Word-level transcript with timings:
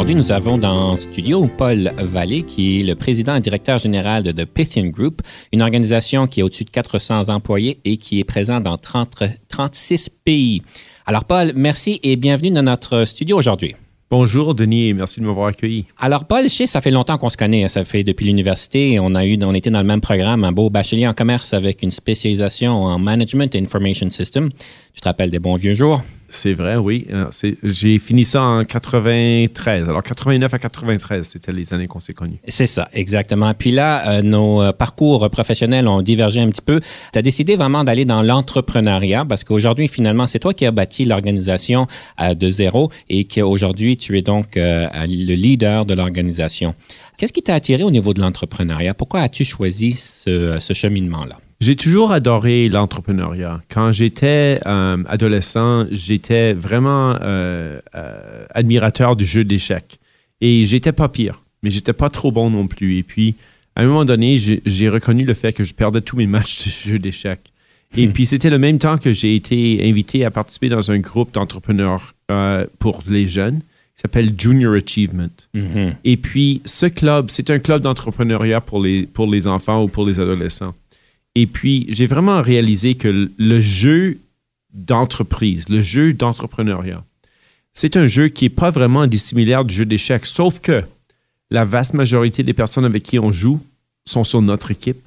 Aujourd'hui, 0.00 0.14
nous 0.14 0.32
avons 0.32 0.56
dans 0.56 0.92
le 0.92 0.96
studio 0.98 1.46
Paul 1.58 1.92
Vallée, 1.98 2.42
qui 2.42 2.80
est 2.80 2.84
le 2.84 2.94
président 2.94 3.36
et 3.36 3.40
directeur 3.42 3.76
général 3.76 4.22
de 4.22 4.32
The 4.32 4.46
Pythian 4.46 4.86
Group, 4.86 5.20
une 5.52 5.60
organisation 5.60 6.26
qui 6.26 6.40
a 6.40 6.46
au-dessus 6.46 6.64
de 6.64 6.70
400 6.70 7.28
employés 7.28 7.80
et 7.84 7.98
qui 7.98 8.18
est 8.18 8.24
présente 8.24 8.62
dans 8.62 8.78
30, 8.78 9.24
36 9.50 10.08
pays. 10.24 10.62
Alors, 11.04 11.26
Paul, 11.26 11.52
merci 11.54 12.00
et 12.02 12.16
bienvenue 12.16 12.50
dans 12.50 12.62
notre 12.62 13.04
studio 13.04 13.36
aujourd'hui. 13.36 13.74
Bonjour 14.10 14.54
Denis 14.54 14.94
merci 14.94 15.20
de 15.20 15.26
m'avoir 15.26 15.48
accueilli. 15.48 15.84
Alors 15.98 16.24
Paul, 16.24 16.44
je 16.44 16.48
sais, 16.48 16.66
ça 16.66 16.80
fait 16.80 16.90
longtemps 16.90 17.16
qu'on 17.16 17.28
se 17.28 17.36
connaît, 17.36 17.68
ça 17.68 17.84
fait 17.84 18.02
depuis 18.02 18.26
l'université, 18.26 18.98
on 18.98 19.14
a 19.14 19.24
eu, 19.24 19.38
on 19.42 19.54
était 19.54 19.70
dans 19.70 19.82
le 19.82 19.86
même 19.86 20.00
programme, 20.00 20.42
un 20.44 20.50
beau 20.50 20.68
bachelier 20.68 21.06
en 21.06 21.14
commerce 21.14 21.52
avec 21.52 21.82
une 21.82 21.92
spécialisation 21.92 22.72
en 22.72 22.98
Management 22.98 23.54
Information 23.54 24.08
System. 24.10 24.48
Tu 24.94 25.00
te 25.00 25.06
rappelles 25.06 25.30
des 25.30 25.38
bons 25.38 25.56
vieux 25.56 25.74
jours? 25.74 26.02
C'est 26.32 26.54
vrai, 26.54 26.76
oui. 26.76 27.08
Euh, 27.12 27.24
j'ai 27.64 27.98
fini 27.98 28.24
ça 28.24 28.40
en 28.40 28.64
93. 28.64 29.88
Alors, 29.88 30.00
89 30.00 30.54
à 30.54 30.58
93, 30.60 31.26
c'était 31.26 31.50
les 31.50 31.74
années 31.74 31.88
qu'on 31.88 31.98
s'est 31.98 32.14
connus. 32.14 32.38
C'est 32.46 32.68
ça, 32.68 32.88
exactement. 32.92 33.52
Puis 33.52 33.72
là, 33.72 34.08
euh, 34.08 34.22
nos 34.22 34.62
euh, 34.62 34.72
parcours 34.72 35.28
professionnels 35.28 35.88
ont 35.88 36.02
divergé 36.02 36.40
un 36.40 36.48
petit 36.48 36.62
peu. 36.62 36.80
Tu 37.12 37.18
as 37.18 37.22
décidé 37.22 37.56
vraiment 37.56 37.82
d'aller 37.82 38.04
dans 38.04 38.22
l'entrepreneuriat 38.22 39.24
parce 39.24 39.42
qu'aujourd'hui, 39.42 39.88
finalement, 39.88 40.28
c'est 40.28 40.38
toi 40.38 40.54
qui 40.54 40.64
as 40.66 40.70
bâti 40.70 41.04
l'organisation 41.04 41.88
de 42.20 42.50
zéro 42.50 42.90
et 43.08 43.24
qu'aujourd'hui, 43.24 43.96
tu 43.96 44.16
es 44.16 44.22
donc 44.22 44.50
le 44.54 45.34
leader 45.34 45.84
de 45.84 45.94
l'organisation. 45.94 46.74
Qu'est-ce 47.16 47.32
qui 47.32 47.42
t'a 47.42 47.54
attiré 47.54 47.82
au 47.82 47.90
niveau 47.90 48.14
de 48.14 48.20
l'entrepreneuriat? 48.20 48.94
Pourquoi 48.94 49.20
as-tu 49.20 49.44
choisi 49.44 49.92
ce 49.92 50.72
cheminement-là? 50.72 51.38
J'ai 51.60 51.76
toujours 51.76 52.10
adoré 52.10 52.70
l'entrepreneuriat. 52.70 53.60
Quand 53.68 53.92
j'étais 53.92 54.60
euh, 54.64 54.96
adolescent, 55.06 55.84
j'étais 55.90 56.54
vraiment 56.54 57.16
euh, 57.20 57.80
euh, 57.94 58.46
admirateur 58.54 59.14
du 59.14 59.26
jeu 59.26 59.44
d'échecs. 59.44 59.98
Et 60.40 60.64
j'étais 60.64 60.92
pas 60.92 61.08
pire, 61.08 61.42
mais 61.62 61.70
j'étais 61.70 61.92
pas 61.92 62.08
trop 62.08 62.32
bon 62.32 62.48
non 62.48 62.66
plus. 62.66 62.96
Et 62.96 63.02
puis, 63.02 63.34
à 63.76 63.82
un 63.82 63.86
moment 63.86 64.06
donné, 64.06 64.38
j'ai 64.38 64.88
reconnu 64.88 65.24
le 65.24 65.34
fait 65.34 65.52
que 65.52 65.62
je 65.62 65.74
perdais 65.74 66.00
tous 66.00 66.16
mes 66.16 66.26
matchs 66.26 66.64
de 66.64 66.70
jeu 66.70 66.98
d'échecs. 66.98 67.52
Et 67.94 68.06
hmm. 68.06 68.12
puis, 68.12 68.24
c'était 68.24 68.48
le 68.48 68.58
même 68.58 68.78
temps 68.78 68.96
que 68.96 69.12
j'ai 69.12 69.34
été 69.34 69.86
invité 69.86 70.24
à 70.24 70.30
participer 70.30 70.70
dans 70.70 70.90
un 70.90 70.98
groupe 70.98 71.34
d'entrepreneurs 71.34 72.14
pour 72.78 73.00
les 73.06 73.26
jeunes 73.26 73.58
qui 73.58 74.02
s'appelle 74.02 74.32
Junior 74.38 74.74
Achievement. 74.74 75.28
Mm-hmm. 75.54 75.94
Et 76.04 76.16
puis, 76.16 76.62
ce 76.64 76.86
club, 76.86 77.26
c'est 77.28 77.50
un 77.50 77.58
club 77.58 77.82
d'entrepreneuriat 77.82 78.60
pour 78.60 78.80
les, 78.80 79.02
pour 79.02 79.26
les 79.26 79.46
enfants 79.46 79.82
ou 79.82 79.88
pour 79.88 80.06
les 80.06 80.20
adolescents. 80.20 80.74
Et 81.34 81.46
puis, 81.46 81.86
j'ai 81.88 82.06
vraiment 82.06 82.42
réalisé 82.42 82.96
que 82.96 83.30
le 83.36 83.60
jeu 83.60 84.18
d'entreprise, 84.72 85.68
le 85.68 85.80
jeu 85.80 86.12
d'entrepreneuriat, 86.12 87.04
c'est 87.72 87.96
un 87.96 88.06
jeu 88.06 88.28
qui 88.28 88.44
n'est 88.44 88.50
pas 88.50 88.70
vraiment 88.70 89.06
dissimilaire 89.06 89.64
du 89.64 89.74
jeu 89.74 89.84
d'échecs, 89.84 90.26
sauf 90.26 90.60
que 90.60 90.82
la 91.50 91.64
vaste 91.64 91.94
majorité 91.94 92.42
des 92.42 92.52
personnes 92.52 92.84
avec 92.84 93.02
qui 93.02 93.18
on 93.18 93.32
joue 93.32 93.60
sont 94.04 94.24
sur 94.24 94.42
notre 94.42 94.70
équipe. 94.70 95.00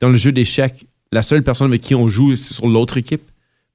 Dans 0.00 0.08
le 0.08 0.16
jeu 0.16 0.32
d'échecs, 0.32 0.86
la 1.12 1.22
seule 1.22 1.42
personne 1.42 1.68
avec 1.68 1.82
qui 1.82 1.94
on 1.94 2.08
joue, 2.08 2.36
c'est 2.36 2.54
sur 2.54 2.68
l'autre 2.68 2.96
équipe. 2.96 3.22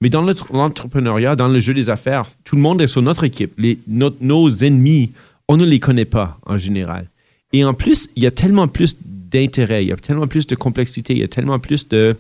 Mais 0.02 0.10
dans 0.10 0.24
l'entrepreneuriat, 0.24 1.36
dans 1.36 1.48
le 1.48 1.60
jeu 1.60 1.76
des 1.76 1.90
affaires, 1.90 2.26
tout 2.44 2.56
le 2.56 2.62
monde 2.62 2.82
est 2.82 2.88
sur 2.88 3.04
notre 3.04 3.24
équipe. 3.24 3.60
Nos 3.88 4.50
ennemis, 4.64 5.12
on 5.48 5.58
ne 5.58 5.66
les 5.66 5.80
connaît 5.80 6.06
pas 6.06 6.40
en 6.46 6.58
général. 6.58 7.08
Et 7.54 7.64
en 7.64 7.76
plus, 7.76 8.10
il 8.16 8.24
y 8.24 8.28
a 8.28 8.32
tellement 8.32 8.68
plus 8.68 8.98
d'intérêt, 9.32 9.84
il 9.84 9.90
y 9.90 9.92
a 9.92 9.96
tellement 9.96 10.28
plus 10.28 10.48
de 10.48 10.56
complexité, 10.56 11.14
il 11.14 11.20
y 11.20 11.24
a 11.24 11.28
tellement 11.28 11.60
plus 11.60 11.88
de 11.88 12.16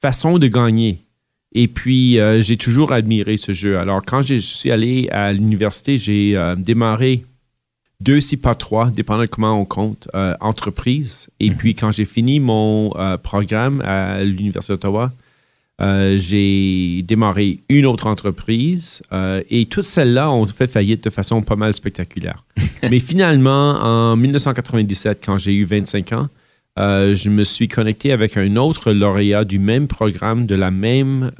façons 0.00 0.38
de 0.38 0.48
gagner. 0.48 0.98
Et 1.52 1.68
puis, 1.68 2.18
euh, 2.18 2.42
j'ai 2.42 2.56
toujours 2.56 2.92
admiré 2.92 3.36
ce 3.36 3.52
jeu. 3.52 3.78
Alors, 3.78 4.02
quand 4.04 4.20
je 4.20 4.34
suis 4.34 4.70
allé 4.70 5.08
à 5.10 5.32
l'université, 5.32 5.96
j'ai 5.96 6.36
euh, 6.36 6.54
démarré 6.54 7.24
deux, 8.00 8.20
si 8.20 8.36
pas 8.36 8.54
trois, 8.54 8.90
dépendant 8.90 9.22
de 9.22 9.26
comment 9.26 9.58
on 9.58 9.64
compte, 9.64 10.08
euh, 10.14 10.34
entreprise. 10.40 11.30
Et 11.40 11.48
mhm. 11.48 11.56
puis, 11.56 11.74
quand 11.74 11.92
j'ai 11.92 12.04
fini 12.04 12.40
mon 12.40 12.92
programme 13.22 13.80
à 13.82 14.22
l'Université 14.22 14.74
d'Ottawa, 14.74 15.12
euh, 15.82 16.16
j'ai 16.16 17.02
démarré 17.02 17.58
une 17.68 17.84
autre 17.84 18.06
entreprise 18.06 19.02
euh, 19.12 19.42
et 19.50 19.66
toutes 19.66 19.84
celles-là 19.84 20.30
ont 20.30 20.46
fait 20.46 20.68
faillite 20.68 21.04
de 21.04 21.10
façon 21.10 21.42
pas 21.42 21.56
mal 21.56 21.76
spectaculaire. 21.76 22.44
Mais 22.90 22.98
finalement, 22.98 23.72
en 23.82 24.16
1997, 24.16 25.22
quand 25.24 25.36
j'ai 25.36 25.54
eu 25.54 25.64
25 25.64 26.12
ans, 26.12 26.28
euh, 26.78 27.14
je 27.14 27.28
me 27.28 27.44
suis 27.44 27.68
connecté 27.68 28.12
avec 28.12 28.38
un 28.38 28.56
autre 28.56 28.92
lauréat 28.92 29.44
du 29.44 29.58
même 29.58 29.86
programme 29.86 30.46
de 30.46 30.54
la 30.54 30.70
même 30.70 31.30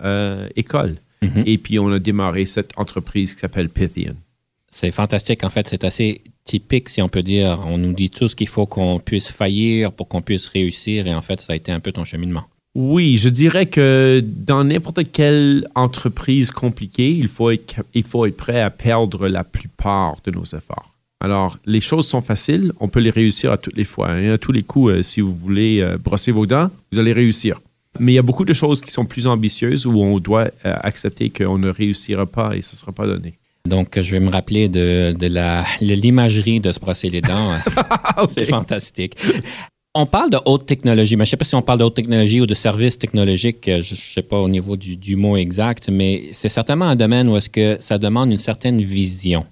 école. 0.54 0.96
Mhm. 1.22 1.44
Et 1.46 1.56
puis, 1.56 1.78
on 1.78 1.90
a 1.90 1.98
démarré 1.98 2.44
cette 2.44 2.72
entreprise 2.76 3.34
qui 3.34 3.40
s'appelle 3.40 3.70
Pythian. 3.70 4.14
C'est 4.70 4.90
fantastique. 4.90 5.44
En 5.44 5.50
fait, 5.50 5.66
c'est 5.66 5.84
assez 5.84 6.20
typique, 6.44 6.90
si 6.90 7.00
on 7.00 7.08
peut 7.08 7.22
dire. 7.22 7.64
On 7.66 7.78
nous 7.78 7.94
dit 7.94 8.10
tout 8.10 8.28
ce 8.28 8.36
qu'il 8.36 8.48
faut 8.48 8.66
qu'on 8.66 9.00
puisse 9.00 9.30
faillir 9.32 9.92
pour 9.92 10.08
qu'on 10.08 10.20
puisse 10.20 10.46
réussir. 10.46 11.06
Et 11.06 11.14
en 11.14 11.22
fait, 11.22 11.40
ça 11.40 11.54
a 11.54 11.56
été 11.56 11.72
un 11.72 11.80
peu 11.80 11.92
ton 11.92 12.04
cheminement. 12.04 12.44
Oui, 12.78 13.16
je 13.16 13.30
dirais 13.30 13.64
que 13.64 14.22
dans 14.22 14.62
n'importe 14.62 15.10
quelle 15.10 15.66
entreprise 15.74 16.50
compliquée, 16.50 17.10
il 17.10 17.28
faut, 17.28 17.48
être, 17.48 17.76
il 17.94 18.02
faut 18.04 18.26
être 18.26 18.36
prêt 18.36 18.60
à 18.60 18.68
perdre 18.68 19.28
la 19.28 19.44
plupart 19.44 20.16
de 20.26 20.30
nos 20.30 20.44
efforts. 20.44 20.92
Alors, 21.24 21.56
les 21.64 21.80
choses 21.80 22.06
sont 22.06 22.20
faciles, 22.20 22.72
on 22.78 22.88
peut 22.88 23.00
les 23.00 23.08
réussir 23.08 23.50
à 23.50 23.56
toutes 23.56 23.78
les 23.78 23.86
fois. 23.86 24.10
Hein. 24.10 24.34
À 24.34 24.36
tous 24.36 24.52
les 24.52 24.60
coups, 24.60 24.92
euh, 24.92 25.02
si 25.02 25.22
vous 25.22 25.34
voulez 25.34 25.80
euh, 25.80 25.96
brosser 25.96 26.32
vos 26.32 26.44
dents, 26.44 26.70
vous 26.92 26.98
allez 26.98 27.14
réussir. 27.14 27.62
Mais 27.98 28.12
il 28.12 28.16
y 28.16 28.18
a 28.18 28.22
beaucoup 28.22 28.44
de 28.44 28.52
choses 28.52 28.82
qui 28.82 28.90
sont 28.90 29.06
plus 29.06 29.26
ambitieuses 29.26 29.86
où 29.86 29.98
on 30.02 30.18
doit 30.18 30.50
euh, 30.66 30.76
accepter 30.82 31.30
qu'on 31.30 31.56
ne 31.56 31.70
réussira 31.70 32.26
pas 32.26 32.54
et 32.54 32.60
ce 32.60 32.74
ne 32.74 32.76
sera 32.76 32.92
pas 32.92 33.06
donné. 33.06 33.38
Donc, 33.64 33.98
je 33.98 34.10
vais 34.12 34.20
me 34.20 34.28
rappeler 34.28 34.68
de, 34.68 35.12
de 35.12 35.94
l'imagerie 35.94 36.60
de 36.60 36.70
se 36.70 36.78
brosser 36.78 37.08
les 37.08 37.22
dents. 37.22 37.56
C'est 38.36 38.44
fantastique. 38.44 39.16
On 39.98 40.04
parle 40.04 40.28
de 40.28 40.36
haute 40.44 40.66
technologie, 40.66 41.16
mais 41.16 41.24
je 41.24 41.28
ne 41.28 41.30
sais 41.30 41.36
pas 41.38 41.46
si 41.46 41.54
on 41.54 41.62
parle 41.62 41.78
de 41.78 41.84
haute 41.84 41.94
technologie 41.94 42.42
ou 42.42 42.46
de 42.46 42.52
services 42.52 42.98
technologiques, 42.98 43.66
euh, 43.66 43.80
je 43.80 43.94
ne 43.94 43.96
sais 43.96 44.20
pas 44.20 44.38
au 44.38 44.46
niveau 44.46 44.76
du, 44.76 45.16
mot 45.16 45.38
exact, 45.38 45.88
mais 45.88 46.24
c'est 46.34 46.50
certainement 46.50 46.84
un 46.84 46.96
domaine 46.96 47.30
où 47.30 47.36
est-ce 47.38 47.48
que 47.48 47.78
ça 47.80 47.96
demande 47.96 48.30
une 48.30 48.36
certaine 48.36 48.82
vision. 48.82 49.46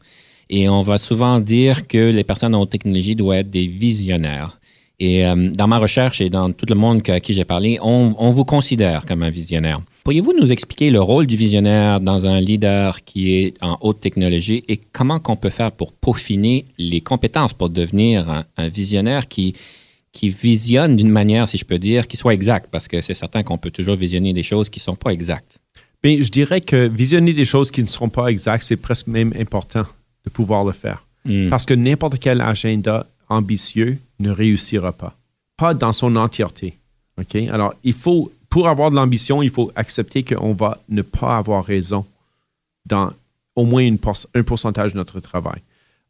Et 0.51 0.69
on 0.69 0.83
va 0.83 0.99
souvent 0.99 1.41
dire 1.41 1.89
que 1.89 2.11
les 2.11 2.25
personnes 2.25 2.55
en 2.55 2.61
haute 2.61 2.69
technologie 2.69 3.17
doivent 3.17 3.39
être 3.39 3.49
des 3.49 3.67
visionnaires. 3.67 4.59
Et 5.01 5.27
euh, 5.27 5.49
dans 5.49 5.67
ma 5.67 5.79
recherche 5.79 6.21
et 6.21 6.29
dans 6.29 6.53
tout 6.53 6.67
le 6.69 6.75
monde 6.75 7.01
à 7.09 7.21
qui 7.21 7.33
j'ai 7.33 7.47
parlé, 7.47 7.79
on, 7.81 8.31
vous 8.31 8.45
considère 8.45 9.07
comme 9.07 9.23
un 9.23 9.31
visionnaire. 9.31 9.81
Pourriez-vous 10.05 10.35
nous 10.39 10.53
expliquer 10.53 10.91
le 10.91 11.01
rôle 11.01 11.27
du 11.27 11.37
visionnaire 11.37 12.01
dans 12.01 12.27
un 12.27 12.39
leader 12.39 13.03
qui 13.05 13.35
est 13.35 13.55
en 13.63 13.79
haute 13.81 14.01
technologie 14.01 14.63
et 14.69 14.79
comment 14.93 15.21
qu'on 15.21 15.37
peut 15.37 15.49
faire 15.49 15.73
pour 15.73 15.93
peaufiner 15.93 16.67
les 16.77 17.01
compétences 17.01 17.55
pour 17.55 17.71
devenir 17.71 18.45
un 18.59 18.69
visionnaire 18.69 19.27
qui, 19.27 19.55
qui 20.15 20.31
visionne 20.31 20.97
d'une 20.97 21.11
manière, 21.11 21.49
si 21.49 21.59
je 21.59 21.65
peux 21.65 21.79
dire, 21.79 22.07
qui 22.07 22.17
soit 22.17 22.33
exacte, 22.33 22.69
parce 22.71 22.89
que 22.89 23.01
c'est 23.01 23.15
certain 23.15 23.43
qu'on 23.43 23.59
peut 23.59 23.73
toujours 23.73 23.97
visionner 23.97 24.33
des 24.33 24.45
choses 24.45 24.71
qui 24.71 24.79
ne 24.79 24.85
sont 24.85 24.97
pas 24.97 25.11
exactes. 25.11 25.59
Bien, 26.03 26.17
je 26.21 26.31
dirais 26.31 26.61
que 26.61 26.89
visionner 26.89 27.35
des 27.35 27.45
choses 27.45 27.71
qui 27.71 27.83
ne 27.83 27.89
sont 27.89 28.09
pas 28.09 28.29
exactes, 28.29 28.65
c'est 28.65 28.77
presque 28.77 29.09
même 29.09 29.35
important 29.39 29.85
de 30.25 30.31
pouvoir 30.31 30.65
le 30.65 30.73
faire. 30.73 31.05
Hmm. 31.25 31.51
Parce 31.51 31.65
que 31.67 31.75
n'importe 31.75 32.19
quel 32.21 32.41
agenda 32.41 33.07
ambitieux 33.29 33.99
ne 34.21 34.31
réussira 34.31 34.93
pas. 34.93 35.17
Pas 35.57 35.75
dans 35.75 35.93
son 35.93 36.15
entièreté. 36.15 36.79
OK? 37.19 37.35
Alors, 37.51 37.75
il 37.83 37.93
faut, 37.95 38.33
pour 38.49 38.69
avoir 38.69 38.91
de 38.91 38.97
l'ambition, 38.97 39.43
il 39.43 39.51
faut 39.51 39.73
accepter 39.75 40.23
qu'on 40.23 40.53
va 40.53 40.79
ne 40.89 41.03
pas 41.03 41.39
avoir 41.39 41.65
raison 41.65 42.07
dans 42.87 43.11
au 43.57 43.65
moins 43.65 43.83
une 43.83 43.99
un 44.35 44.43
pourcentage 44.43 44.93
de 44.93 44.97
notre 44.97 45.21
travail. 45.21 45.61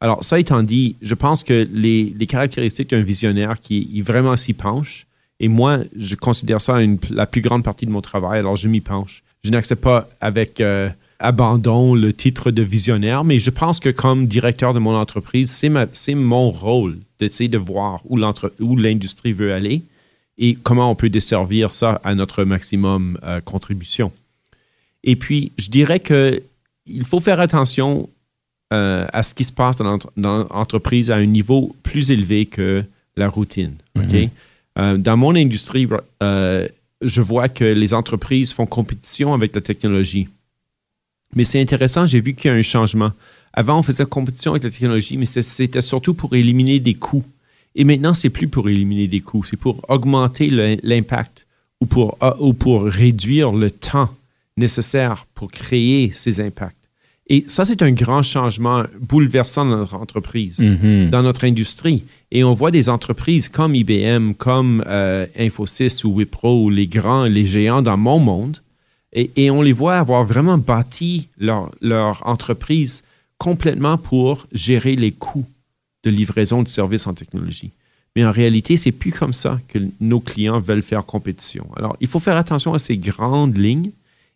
Alors, 0.04 0.22
ça 0.22 0.38
étant 0.38 0.62
dit, 0.62 0.96
je 1.00 1.14
pense 1.14 1.42
que 1.42 1.66
les, 1.72 2.12
caractéristiques 2.26 2.90
d'un 2.90 3.00
visionnaire 3.00 3.58
qui 3.58 4.02
vraiment 4.02 4.36
s'y 4.36 4.52
penche, 4.52 5.06
et 5.40 5.48
moi, 5.48 5.78
je 5.96 6.14
considère 6.14 6.60
ça 6.60 6.76
la 7.08 7.24
plus 7.24 7.40
grande 7.40 7.64
partie 7.64 7.86
de 7.86 7.90
mon 7.90 8.02
travail, 8.02 8.38
alors 8.38 8.56
je 8.56 8.68
m'y 8.68 8.82
penche. 8.82 9.22
Je 9.44 9.50
n'accepte 9.50 9.82
pas 9.82 10.06
avec 10.20 10.60
euh, 10.60 10.90
abandon 11.20 11.94
le 11.94 12.12
titre 12.12 12.50
de 12.50 12.60
visionnaire, 12.60 13.24
mais 13.24 13.38
je 13.38 13.48
pense 13.48 13.80
que 13.80 13.88
comme 13.88 14.26
directeur 14.26 14.74
de 14.74 14.78
mon 14.78 14.94
entreprise, 14.94 15.50
c'est 15.50 16.14
mon 16.14 16.50
rôle 16.50 16.98
d'essayer 17.18 17.48
de 17.48 17.56
voir 17.56 18.02
où 18.04 18.76
l'industrie 18.76 19.32
veut 19.32 19.54
aller 19.54 19.80
et 20.36 20.54
comment 20.54 20.90
on 20.90 20.96
peut 20.96 21.08
desservir 21.08 21.72
ça 21.72 22.02
à 22.04 22.14
notre 22.14 22.44
maximum 22.44 23.16
euh, 23.24 23.40
contribution. 23.40 24.12
Et 25.02 25.16
puis, 25.16 25.52
je 25.56 25.70
dirais 25.70 25.98
que 25.98 26.42
il 26.84 27.06
faut 27.06 27.20
faire 27.20 27.40
attention 27.40 28.10
euh, 28.74 29.06
à 29.12 29.22
ce 29.22 29.34
qui 29.34 29.44
se 29.44 29.52
passe 29.52 29.76
dans 29.76 29.98
l'entreprise 30.16 31.12
à 31.12 31.16
un 31.16 31.26
niveau 31.26 31.76
plus 31.84 32.10
élevé 32.10 32.46
que 32.46 32.82
la 33.16 33.28
routine. 33.28 33.74
Mhm. 33.94 34.30
Euh, 34.78 34.96
dans 34.96 35.16
mon 35.16 35.36
industrie, 35.36 35.86
euh, 36.24 36.66
je 37.00 37.20
vois 37.20 37.48
que 37.48 37.64
les 37.64 37.94
entreprises 37.94 38.52
font 38.52 38.66
compétition 38.66 39.32
avec 39.32 39.54
la 39.54 39.60
technologie. 39.60 40.26
Mais 41.36 41.44
c'est 41.44 41.60
intéressant, 41.60 42.04
j'ai 42.04 42.20
vu 42.20 42.34
qu'il 42.34 42.50
y 42.50 42.54
a 42.54 42.56
un 42.56 42.62
changement. 42.62 43.12
Avant, 43.52 43.78
on 43.78 43.82
faisait 43.84 44.04
compétition 44.06 44.50
avec 44.52 44.64
la 44.64 44.70
technologie, 44.70 45.16
mais 45.18 45.26
c'était 45.26 45.80
surtout 45.80 46.14
pour 46.14 46.34
éliminer 46.34 46.80
des 46.80 46.94
coûts. 46.94 47.24
Et 47.76 47.84
maintenant, 47.84 48.14
c'est 48.14 48.30
plus 48.30 48.48
pour 48.48 48.68
éliminer 48.68 49.06
des 49.06 49.20
coûts, 49.20 49.44
c'est 49.44 49.56
pour 49.56 49.84
augmenter 49.88 50.50
l'impact 50.82 51.46
ou 51.80 51.86
pour, 51.86 52.18
ou 52.40 52.54
pour 52.54 52.84
réduire 52.86 53.52
le 53.52 53.70
temps 53.70 54.10
nécessaire 54.56 55.26
pour 55.34 55.52
créer 55.52 56.10
ces 56.10 56.40
impacts. 56.40 56.83
Et 57.26 57.44
ça, 57.48 57.64
c'est 57.64 57.80
un 57.82 57.92
grand 57.92 58.22
changement 58.22 58.84
bouleversant 59.00 59.64
dans 59.64 59.78
notre 59.78 59.94
entreprise, 59.94 60.58
mm-hmm. 60.58 61.08
dans 61.10 61.22
notre 61.22 61.44
industrie. 61.44 62.04
Et 62.30 62.44
on 62.44 62.52
voit 62.52 62.70
des 62.70 62.88
entreprises 62.88 63.48
comme 63.48 63.74
IBM, 63.74 64.32
comme 64.34 64.84
euh, 64.86 65.26
Infosys 65.38 66.04
ou 66.04 66.14
Wipro, 66.16 66.64
ou 66.64 66.70
les 66.70 66.86
grands, 66.86 67.24
les 67.24 67.46
géants 67.46 67.80
dans 67.80 67.96
mon 67.96 68.18
monde, 68.18 68.60
et, 69.14 69.30
et 69.36 69.50
on 69.50 69.62
les 69.62 69.72
voit 69.72 69.96
avoir 69.96 70.24
vraiment 70.24 70.58
bâti 70.58 71.28
leur, 71.38 71.70
leur, 71.80 72.26
entreprise 72.26 73.04
complètement 73.38 73.96
pour 73.96 74.46
gérer 74.52 74.96
les 74.96 75.12
coûts 75.12 75.46
de 76.02 76.10
livraison 76.10 76.62
de 76.62 76.68
services 76.68 77.06
en 77.06 77.14
technologie. 77.14 77.70
Mais 78.16 78.24
en 78.24 78.32
réalité, 78.32 78.76
c'est 78.76 78.92
plus 78.92 79.12
comme 79.12 79.32
ça 79.32 79.60
que 79.68 79.78
nos 80.00 80.20
clients 80.20 80.60
veulent 80.60 80.82
faire 80.82 81.04
compétition. 81.04 81.66
Alors, 81.76 81.96
il 82.00 82.06
faut 82.06 82.20
faire 82.20 82.36
attention 82.36 82.74
à 82.74 82.78
ces 82.78 82.96
grandes 82.96 83.56
lignes 83.56 83.90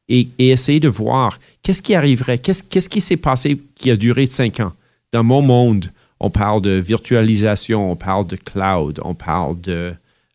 et, 0.08 0.28
essayer 0.38 0.81
de 0.81 0.88
voir 0.88 1.38
qu'est-ce 1.62 1.82
qui 1.82 1.94
arriverait, 1.94 2.38
qu'est-ce, 2.38 2.88
qui 2.88 3.00
s'est 3.00 3.16
passé 3.16 3.60
qui 3.75 3.90
a 3.90 3.96
duré 3.96 4.26
cinq 4.26 4.60
ans. 4.60 4.72
Dans 5.12 5.25
mon 5.25 5.43
monde, 5.43 5.90
on 6.20 6.31
parle 6.31 6.62
de 6.62 6.70
virtualisation, 6.70 7.90
on 7.90 7.96
parle 7.96 8.26
de 8.26 8.37
cloud, 8.37 9.00
on 9.05 9.14
parle 9.14 9.60
de 9.60 9.93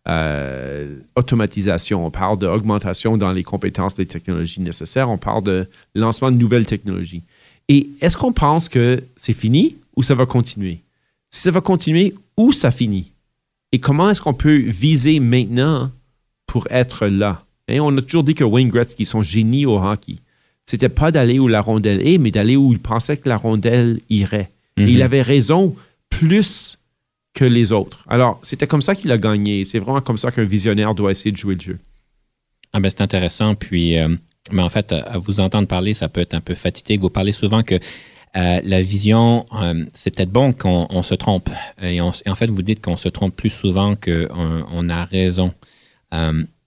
euh, 0.08 0.96
automatisation, 1.16 2.06
on 2.06 2.12
parle 2.12 2.38
d'augmentation 2.38 3.18
dans 3.18 3.32
les 3.32 3.44
compétences 3.44 3.96
des 3.96 4.06
technologies 4.06 4.62
nécessaires, 4.62 5.10
on 5.10 5.18
parle 5.18 5.44
de 5.44 5.68
lancement 5.96 6.32
de 6.32 6.38
nouvelles 6.38 6.66
technologies. 6.66 7.24
Et 7.70 7.90
est-ce 8.02 8.18
qu'on 8.18 8.34
pense 8.34 8.70
que 8.70 9.04
c'est 9.16 9.34
fini 9.34 9.76
ou 9.96 10.04
ça 10.04 10.16
va 10.16 10.26
continuer? 10.26 10.80
Si 11.30 11.42
ça 11.42 11.52
va 11.52 11.62
continuer, 11.62 12.14
où 12.38 12.52
ça 12.52 12.72
finit? 12.72 13.12
Et 13.72 13.80
comment 13.80 14.10
est-ce 14.10 14.22
qu'on 14.22 14.34
peut 14.34 14.58
viser 14.58 15.20
maintenant 15.20 15.90
pour 16.46 16.68
être 16.70 17.08
là? 17.08 17.44
Et 17.68 17.80
on 17.80 17.96
a 17.98 18.02
toujours 18.02 18.24
dit 18.24 18.36
que 18.36 18.44
Wayne 18.44 18.70
Gretzky, 18.70 19.06
son 19.06 19.22
génie 19.22 19.66
au 19.66 19.78
hockey, 19.78 20.18
c'était 20.66 20.90
pas 20.90 21.12
d'aller 21.12 21.40
où 21.40 21.48
la 21.48 21.62
rondelle 21.62 22.06
est, 22.06 22.18
mais 22.18 22.32
d'aller 22.32 22.56
où 22.56 22.72
il 22.72 22.80
pensait 22.80 23.18
que 23.18 23.28
la 23.28 23.38
rondelle 23.38 24.00
irait. 24.10 24.50
Et 24.78 24.84
il 24.84 24.98
mhm. 24.98 25.02
avait 25.02 25.22
raison 25.22 25.76
plus 26.10 26.78
que 27.34 27.46
les 27.46 27.72
autres. 27.72 28.04
Alors, 28.08 28.40
c'était 28.44 28.68
comme 28.68 28.82
ça 28.82 28.96
qu'il 28.96 29.12
a 29.12 29.18
gagné. 29.18 29.66
C'est 29.66 29.80
vraiment 29.80 30.02
comme 30.02 30.18
ça 30.18 30.32
qu'un 30.32 30.44
visionnaire 30.44 30.94
doit 30.96 31.12
essayer 31.12 31.32
de 31.32 31.38
jouer 31.38 31.56
le 31.56 31.62
jeu. 31.62 31.80
Ah 32.72 32.80
ben 32.80 32.90
c'est 32.90 33.02
intéressant. 33.02 33.56
Puis, 33.56 33.98
euh, 33.98 34.08
mais 34.52 34.62
en 34.62 34.70
fait, 34.70 34.92
à 34.92 35.18
vous 35.18 35.40
entendre 35.40 35.68
parler, 35.68 35.94
ça 35.94 36.10
peut 36.10 36.22
être 36.22 36.34
un 36.34 36.42
peu 36.42 36.56
fatigué. 36.56 36.98
Vous 36.98 37.10
parlez 37.10 37.32
souvent 37.32 37.64
que 37.64 37.76
euh, 37.76 38.60
la 38.64 38.82
vision, 38.82 39.46
euh, 39.62 39.86
c'est 39.94 40.16
peut-être 40.16 40.32
bon 40.32 40.54
qu'on 40.54 41.04
se 41.04 41.14
trompe. 41.14 41.50
Et, 41.82 42.02
en 42.02 42.12
fait, 42.12 42.50
vous 42.50 42.64
dites 42.64 42.82
qu'on 42.82 42.98
se 42.98 43.10
trompe 43.10 43.36
plus 43.36 43.52
souvent 43.52 43.96
qu'on 43.96 44.66
on 44.72 44.90
a 44.90 45.06
raison. 45.06 45.54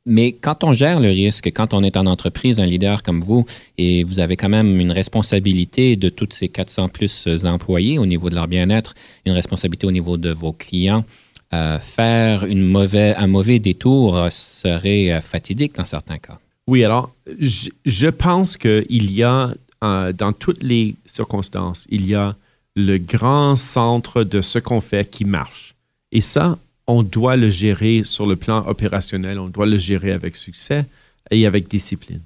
Mais 0.06 0.32
quand 0.32 0.62
on 0.62 0.72
gère 0.72 1.00
le 1.00 1.08
risque, 1.08 1.48
quand 1.48 1.74
on 1.74 1.82
est 1.82 1.96
en 1.96 2.06
entreprise, 2.06 2.60
un 2.60 2.66
leader 2.66 3.02
comme 3.02 3.20
vous, 3.20 3.44
et 3.76 4.04
vous 4.04 4.20
avez 4.20 4.36
quand 4.36 4.48
même 4.48 4.80
une 4.80 4.92
responsabilité 4.92 5.96
de 5.96 6.08
toutes 6.08 6.32
ces 6.32 6.48
400 6.48 6.88
plus 6.88 7.28
employés 7.44 7.98
au 7.98 8.06
niveau 8.06 8.30
de 8.30 8.36
leur 8.36 8.46
bien-être, 8.46 8.94
une 9.24 9.32
responsabilité 9.32 9.86
au 9.86 9.90
niveau 9.90 10.16
de 10.16 10.30
vos 10.30 10.52
clients, 10.52 11.04
euh, 11.52 11.78
faire 11.80 12.44
une 12.44 12.64
mauvaise, 12.64 13.14
un 13.18 13.26
mauvais 13.26 13.58
détour 13.58 14.28
serait 14.30 15.12
euh, 15.12 15.20
fatidique 15.20 15.74
dans 15.74 15.84
certains 15.84 16.18
cas. 16.18 16.38
Oui, 16.68 16.84
alors, 16.84 17.14
je, 17.38 18.08
pense 18.08 18.56
qu'il 18.56 19.10
y 19.12 19.22
a, 19.22 19.54
euh, 19.84 20.12
dans 20.12 20.32
toutes 20.32 20.62
les 20.62 20.96
circonstances, 21.04 21.86
il 21.90 22.06
y 22.06 22.14
a 22.14 22.34
le 22.74 22.98
grand 22.98 23.54
centre 23.54 24.24
de 24.24 24.42
ce 24.42 24.58
qu'on 24.58 24.80
fait 24.80 25.08
qui 25.08 25.24
marche. 25.24 25.74
Et 26.10 26.20
ça, 26.20 26.58
on 26.86 27.02
doit 27.02 27.36
le 27.36 27.50
gérer 27.50 28.02
sur 28.04 28.26
le 28.26 28.36
plan 28.36 28.66
opérationnel, 28.66 29.38
on 29.38 29.48
doit 29.48 29.66
le 29.66 29.78
gérer 29.78 30.12
avec 30.12 30.36
succès 30.36 30.86
et 31.30 31.46
avec 31.46 31.68
discipline. 31.68 32.22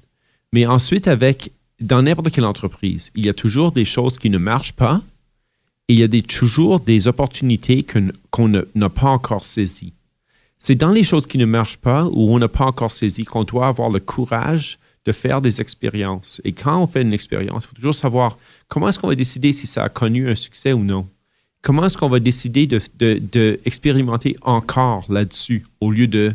Mais 0.52 0.66
ensuite, 0.66 1.08
avec, 1.08 1.52
dans 1.80 2.02
n'importe 2.02 2.30
quelle 2.30 2.44
entreprise, 2.44 3.10
il 3.14 3.24
y 3.24 3.28
a 3.28 3.34
toujours 3.34 3.72
des 3.72 3.84
choses 3.84 4.18
qui 4.18 4.30
ne 4.30 4.38
marchent 4.38 4.74
pas 4.74 5.00
et 5.88 5.94
il 5.94 5.98
y 5.98 6.04
a 6.04 6.22
toujours 6.22 6.80
des 6.80 7.08
opportunités 7.08 7.84
qu'on 8.30 8.48
n'a 8.48 8.88
pas 8.88 9.08
encore 9.08 9.44
saisies. 9.44 9.92
C'est 10.58 10.74
dans 10.74 10.92
les 10.92 11.04
choses 11.04 11.26
qui 11.26 11.38
ne 11.38 11.46
marchent 11.46 11.78
pas 11.78 12.04
ou 12.04 12.34
on 12.34 12.38
n'a 12.38 12.48
pas 12.48 12.66
encore 12.66 12.92
saisi 12.92 13.24
qu'on 13.24 13.44
doit 13.44 13.66
avoir 13.66 13.88
le 13.88 13.98
courage 13.98 14.78
de 15.06 15.12
faire 15.12 15.40
des 15.40 15.62
expériences. 15.62 16.42
Et 16.44 16.52
quand 16.52 16.82
on 16.82 16.86
fait 16.86 17.00
une 17.00 17.14
expérience, 17.14 17.64
il 17.64 17.68
faut 17.68 17.74
toujours 17.74 17.94
savoir 17.94 18.36
comment 18.68 18.88
est-ce 18.88 18.98
qu'on 18.98 19.08
va 19.08 19.14
décider 19.14 19.54
si 19.54 19.66
ça 19.66 19.84
a 19.84 19.88
connu 19.88 20.28
un 20.28 20.34
succès 20.34 20.74
ou 20.74 20.84
non 20.84 21.08
comment 21.62 21.84
est-ce 21.84 21.96
qu'on 21.96 22.08
va 22.08 22.20
décider 22.20 22.66
d'expérimenter 22.66 24.32
de, 24.32 24.38
encore 24.42 25.06
là-dessus 25.08 25.64
au 25.80 25.90
lieu 25.90 26.06
de 26.06 26.34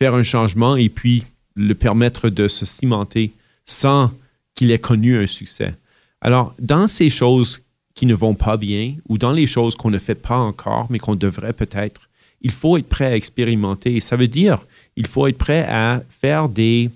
faire 0.00 0.14
un 0.14 0.22
changement 0.22 0.76
et 0.76 0.88
puis 0.88 1.24
le 1.54 1.74
permettre 1.74 2.30
de 2.30 2.48
se 2.48 2.64
cimenter 2.64 3.32
sans 3.66 4.10
qu'il 4.54 4.70
ait 4.70 4.78
connu 4.78 5.16
un 5.16 5.26
succès? 5.26 5.74
Alors, 6.20 6.54
dans 6.58 6.86
ces 6.86 7.10
choses 7.10 7.62
qui 7.94 8.06
ne 8.06 8.14
vont 8.14 8.34
pas 8.34 8.56
bien 8.56 8.94
ou 9.08 9.18
dans 9.18 9.32
les 9.32 9.46
choses 9.46 9.74
qu'on 9.74 9.90
ne 9.90 9.98
fait 9.98 10.14
pas 10.14 10.38
encore, 10.38 10.86
mais 10.88 10.98
qu'on 10.98 11.14
devrait 11.14 11.52
peut-être, 11.52 12.08
il 12.40 12.50
faut 12.50 12.76
être 12.76 12.88
prêt 12.88 13.06
à 13.06 13.16
expérimenter. 13.16 13.96
Et 13.96 14.00
ça 14.00 14.16
veut 14.16 14.28
dire, 14.28 14.58
il 14.96 15.06
faut 15.06 15.26
être 15.26 15.38
prêt 15.38 15.66
à 15.68 16.02
faire 16.20 16.48
des... 16.48 16.90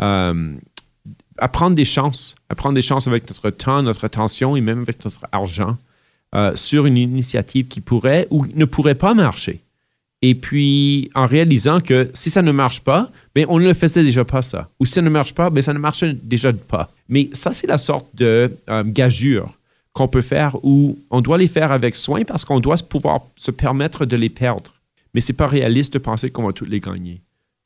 Euh, 0.00 0.54
à 1.40 1.48
prendre 1.48 1.76
des 1.76 1.84
chances, 1.84 2.34
à 2.48 2.56
prendre 2.56 2.74
des 2.74 2.82
chances 2.82 3.06
avec 3.06 3.28
notre 3.28 3.50
temps, 3.50 3.80
notre 3.82 4.04
attention 4.04 4.56
et 4.56 4.60
même 4.60 4.80
avec 4.80 5.04
notre 5.04 5.20
argent 5.30 5.76
euh, 6.34 6.54
sur 6.56 6.84
une 6.84 6.98
initiative 6.98 7.68
qui 7.68 7.80
pourrait 7.80 8.26
ou 8.30 8.44
ne 8.54 8.66
pourrait 8.66 8.94
pas 8.94 9.14
marcher. 9.14 9.62
Et 10.20 10.34
puis, 10.34 11.10
en 11.14 11.26
réalisant 11.26 11.80
que 11.80 12.10
si 12.12 12.28
ça 12.28 12.42
ne 12.42 12.52
marche 12.52 12.80
pas, 12.80 13.10
ben, 13.34 13.46
on 13.48 13.58
ne 13.58 13.72
faisait 13.72 14.02
déjà 14.02 14.26
pas 14.26 14.42
ça. 14.42 14.68
Ou 14.78 14.84
si 14.84 14.92
ça 14.92 15.00
ne 15.00 15.08
marche 15.08 15.32
pas, 15.32 15.48
ben, 15.48 15.62
ça 15.62 15.72
ne 15.72 15.78
marchait 15.78 16.12
déjà 16.22 16.52
pas. 16.52 16.90
Mais 17.08 17.30
ça, 17.32 17.54
c'est 17.54 17.66
la 17.66 17.78
sorte 17.78 18.14
de 18.14 18.52
euh, 18.68 18.82
gageure 18.84 19.54
qu'on 19.94 20.06
peut 20.06 20.20
faire 20.20 20.56
où 20.62 20.98
on 21.10 21.22
doit 21.22 21.38
les 21.38 21.48
faire 21.48 21.72
avec 21.72 21.96
soin 21.96 22.24
parce 22.24 22.44
qu'on 22.44 22.60
doit 22.60 22.76
pouvoir 22.76 23.20
se 23.36 23.50
permettre 23.50 24.04
de 24.04 24.16
les 24.16 24.28
perdre. 24.28 24.74
Mais 25.14 25.22
c'est 25.22 25.32
pas 25.32 25.46
réaliste 25.46 25.94
de 25.94 25.98
penser 25.98 26.30
qu'on 26.30 26.46
va 26.46 26.52
toutes 26.52 26.68
les 26.68 26.80
gagner. 26.80 27.22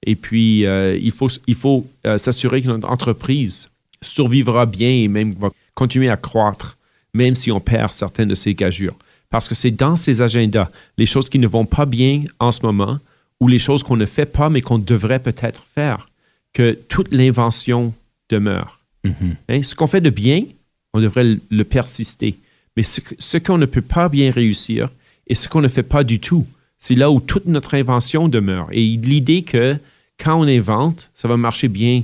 Et 0.06 0.14
puis, 0.14 0.66
euh, 0.66 0.96
il 1.02 1.10
faut, 1.10 1.28
il 1.46 1.56
faut 1.56 1.86
s'assurer 2.16 2.62
que 2.62 2.68
notre 2.68 2.88
entreprise 2.88 3.70
survivra 4.02 4.66
bien 4.66 4.90
et 4.90 5.08
même 5.08 5.32
va 5.32 5.50
continuer 5.74 6.10
à 6.10 6.16
croître 6.16 6.76
même 7.14 7.34
si 7.34 7.50
on 7.52 7.60
perd 7.60 7.92
certaines 7.92 8.28
de 8.28 8.34
ces 8.34 8.54
gageures. 8.54 8.96
Parce 9.30 9.48
que 9.48 9.54
c'est 9.54 9.70
dans 9.70 9.96
ces 9.96 10.22
agendas, 10.22 10.70
les 10.98 11.06
choses 11.06 11.28
qui 11.28 11.38
ne 11.38 11.46
vont 11.46 11.64
pas 11.64 11.86
bien 11.86 12.24
en 12.38 12.52
ce 12.52 12.64
moment, 12.64 12.98
ou 13.40 13.48
les 13.48 13.58
choses 13.58 13.82
qu'on 13.82 13.96
ne 13.96 14.06
fait 14.06 14.26
pas, 14.26 14.50
mais 14.50 14.60
qu'on 14.60 14.78
devrait 14.78 15.18
peut-être 15.18 15.64
faire, 15.74 16.08
que 16.52 16.78
toute 16.88 17.12
l'invention 17.12 17.94
demeure. 18.28 18.78
Mm-hmm. 19.04 19.34
Hein, 19.48 19.62
ce 19.62 19.74
qu'on 19.74 19.86
fait 19.86 20.00
de 20.00 20.10
bien, 20.10 20.44
on 20.92 21.00
devrait 21.00 21.38
le, 21.50 21.64
persister. 21.64 22.36
Mais 22.76 22.82
ce, 22.82 23.38
qu'on 23.38 23.58
ne 23.58 23.66
peut 23.66 23.82
pas 23.82 24.08
bien 24.08 24.30
réussir 24.30 24.90
et 25.26 25.34
ce 25.34 25.48
qu'on 25.48 25.60
ne 25.60 25.68
fait 25.68 25.82
pas 25.82 26.04
du 26.04 26.20
tout, 26.20 26.46
c'est 26.78 26.94
là 26.94 27.10
où 27.10 27.20
toute 27.20 27.46
notre 27.46 27.74
invention 27.74 28.28
demeure. 28.28 28.68
Et 28.72 28.82
l'idée 28.82 29.42
que 29.42 29.76
quand 30.18 30.38
on 30.38 30.46
invente, 30.46 31.10
ça 31.14 31.28
va 31.28 31.36
marcher 31.36 31.68
bien 31.68 32.02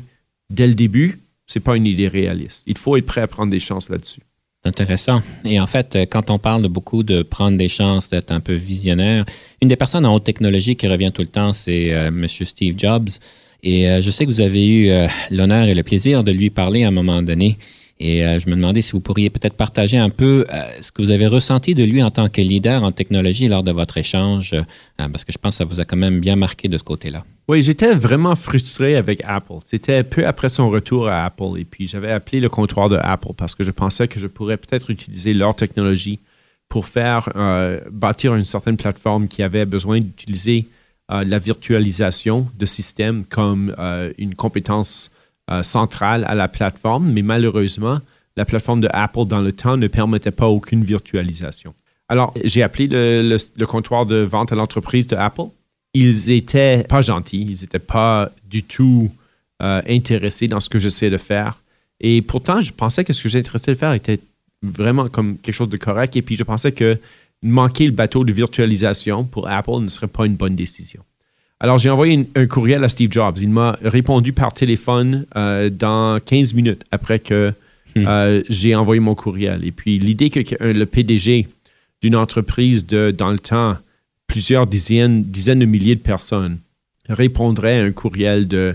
dès 0.51 0.67
le 0.67 0.75
début, 0.75 1.21
ce 1.47 1.59
n'est 1.59 1.63
pas 1.63 1.77
une 1.77 1.87
idée 1.87 2.09
réaliste. 2.09 2.65
Il 2.67 2.79
faut 2.79 2.97
être 2.97 3.07
prêt 3.07 3.21
à 3.21 3.27
prendre 3.27 3.51
des 3.51 3.61
chances 3.61 3.91
là-dessus. 3.91 4.21
Intéressant. 4.69 5.23
Et 5.47 5.59
en 5.59 5.67
fait, 5.67 5.97
euh, 5.97 6.05
quand 6.05 6.31
on 6.31 6.39
parle 6.39 6.69
beaucoup 6.69 7.03
de 7.03 7.23
prendre 7.23 7.57
des 7.57 7.69
chances, 7.69 8.11
d'être 8.11 8.31
un 8.31 8.41
peu 8.41 8.53
visionnaire, 8.53 9.25
une 9.63 9.69
des 9.69 9.77
personnes 9.77 10.05
en 10.05 10.15
haute 10.15 10.25
technologie 10.25 10.77
qui 10.77 10.87
revient 10.87 11.11
tout 11.13 11.23
le 11.23 11.29
temps, 11.29 11.55
c'est 11.55 11.95
euh, 11.95 12.09
M. 12.09 12.27
Steve 12.29 12.75
Jobs. 12.77 13.09
Et 13.63 13.89
euh, 13.89 14.03
je 14.03 14.11
sais 14.11 14.27
que 14.27 14.31
vous 14.31 14.43
avez 14.43 14.69
eu 14.69 14.91
l'honneur 15.31 15.69
et 15.69 15.75
le 15.75 15.83
plaisir 15.83 16.23
de 16.23 16.33
lui 16.33 16.51
parler 16.51 16.85
à 16.85 16.89
un 16.89 16.91
moment 16.91 17.23
donné. 17.23 17.57
Et 18.01 18.25
euh, 18.25 18.39
je 18.39 18.49
me 18.49 18.55
demandais 18.55 18.81
si 18.81 18.93
vous 18.93 19.01
pourriez 19.01 19.29
peut-être 19.29 19.55
partager 19.55 19.99
un 19.99 20.11
peu 20.11 20.47
euh, 20.53 20.63
ce 20.81 20.93
que 20.93 21.03
vous 21.03 21.11
avez 21.11 21.27
ressenti 21.27 21.75
de 21.75 21.83
lui 21.83 22.03
en 22.03 22.11
tant 22.11 22.29
que 22.29 22.41
leader 22.41 22.85
en 22.85 22.93
technologie 22.93 23.49
lors 23.49 23.65
de 23.65 23.73
votre 23.73 23.99
échange, 23.99 24.53
euh, 24.53 24.63
parce 24.97 25.25
que 25.25 25.33
je 25.33 25.39
pense 25.39 25.55
que 25.55 25.59
ça 25.59 25.65
vous 25.65 25.81
a 25.81 25.85
quand 25.85 25.97
même 25.97 26.21
bien 26.21 26.37
marqué 26.37 26.69
de 26.69 26.79
ce 26.79 26.85
côté-là. 26.85 27.25
Oui, 27.49 27.63
j'étais 27.63 27.95
vraiment 27.95 28.37
frustré 28.37 28.95
avec 28.95 29.23
Apple. 29.25 29.55
C'était 29.65 30.05
peu 30.05 30.27
après 30.27 30.49
son 30.49 30.71
retour 30.71 31.09
à 31.09 31.25
Apple. 31.25 31.59
Et 31.59 31.65
puis, 31.65 31.89
j'avais 31.89 32.13
appelé 32.13 32.41
le 32.41 32.49
comptoir 32.49 32.89
de 32.89 32.97
Apple 32.97 33.33
parce 33.37 33.55
que 33.55 33.65
je 33.65 33.71
pensais 33.71 34.07
que 34.07 34.21
je 34.21 34.27
pourrais 34.27 34.59
peut-être 34.59 34.91
utiliser 34.91 35.35
leur 35.35 35.57
technologie 35.57 36.21
pour 36.69 36.87
faire 36.87 37.31
bâtir 37.91 38.35
une 38.35 38.45
certaine 38.45 38.77
plateforme 38.77 39.27
qui 39.27 39.43
avait 39.43 39.65
besoin 39.65 40.01
d'utiliser 40.01 40.67
la 41.09 41.39
virtualisation 41.39 42.47
de 42.59 42.67
systèmes 42.67 43.25
comme 43.25 43.75
une 44.19 44.35
compétence 44.35 45.11
centrale 45.63 46.25
à 46.27 46.35
la 46.35 46.49
plateforme, 46.49 47.11
mais 47.13 47.23
malheureusement, 47.23 48.01
la 48.37 48.45
plateforme 48.45 48.81
de 48.81 48.89
Apple 48.93 49.25
dans 49.27 49.41
le 49.41 49.53
temps 49.53 49.77
ne 49.77 49.89
permettait 49.89 50.31
pas 50.31 50.47
aucune 50.47 50.85
virtualisation. 50.85 51.75
Alors, 52.09 52.33
j'ai 52.45 52.63
appelé 52.63 52.89
le, 52.89 53.67
comptoir 53.67 54.07
de 54.07 54.17
vente 54.17 54.53
à 54.53 54.55
l'entreprise 54.55 55.07
de 55.09 55.17
Apple. 55.17 55.49
Ils 55.93 56.31
étaient 56.31 56.85
pas 56.89 57.03
gentils, 57.03 57.47
ils 57.49 57.61
n'étaient 57.61 57.79
pas 57.79 58.31
du 58.49 58.63
tout 58.63 59.11
euh, 59.63 59.83
intéressés 59.89 60.49
dans 60.49 60.61
ce 60.61 60.69
que 60.69 60.79
j'essayais 60.79 61.11
de 61.11 61.17
faire. 61.19 61.61
Et 62.01 62.23
pourtant, 62.23 62.61
je 62.61 62.73
pensais 62.73 63.05
que 63.05 63.13
ce 63.13 63.23
que 63.25 63.29
j'étais 63.29 63.51
de 63.51 63.75
faire 63.75 63.93
était 63.93 64.21
vraiment 64.63 65.09
comme 65.09 65.37
quelque 65.39 65.55
chose 65.55 65.69
de 65.69 65.77
correct. 65.77 66.17
Et 66.17 66.23
puis, 66.23 66.37
je 66.37 66.45
pensais 66.45 66.73
que 66.73 66.99
manquer 67.43 67.87
le 67.87 67.93
bateau 67.93 68.25
de 68.25 68.33
virtualisation 68.33 69.25
pour 69.25 69.49
Apple 69.49 69.81
ne 69.81 69.89
serait 69.89 70.07
pas 70.07 70.27
une 70.27 70.37
bonne 70.37 70.57
décision. 70.57 71.03
Alors, 71.61 71.79
j'ai 71.79 71.91
envoyé 71.91 72.29
un 72.37 72.47
courriel 72.47 72.85
à 72.85 72.89
Steve 72.89 73.11
Jobs. 73.11 73.39
Il 73.41 73.51
m'a 73.51 73.77
répondu 73.83 74.33
par 74.33 74.53
téléphone 74.55 75.27
euh, 75.37 75.71
dans 75.71 76.21
15 76.21 76.55
minutes 76.55 76.85
après 76.93 77.19
que 77.19 77.53
hmm. 77.97 78.05
euh, 78.07 78.43
j'ai 78.49 78.77
envoyé 78.77 79.01
mon 79.01 79.15
courriel. 79.15 79.65
Et 79.65 79.73
puis, 79.73 79.99
l'idée 79.99 80.31
que 80.31 80.41
le 80.61 80.85
PDG 80.87 81.49
d'une 82.01 82.15
entreprise 82.15 82.87
de, 82.87 83.11
dans 83.11 83.31
le 83.31 83.41
temps, 83.41 83.77
plusieurs 84.29 84.69
dizaines, 84.69 85.25
dizaines 85.25 85.59
de 85.59 85.65
milliers 85.65 85.97
de 85.97 86.01
personnes 86.01 86.59
répondraient 87.09 87.81
à 87.81 87.85
un 87.85 87.91
courriel 87.93 88.47
d'un 88.47 88.75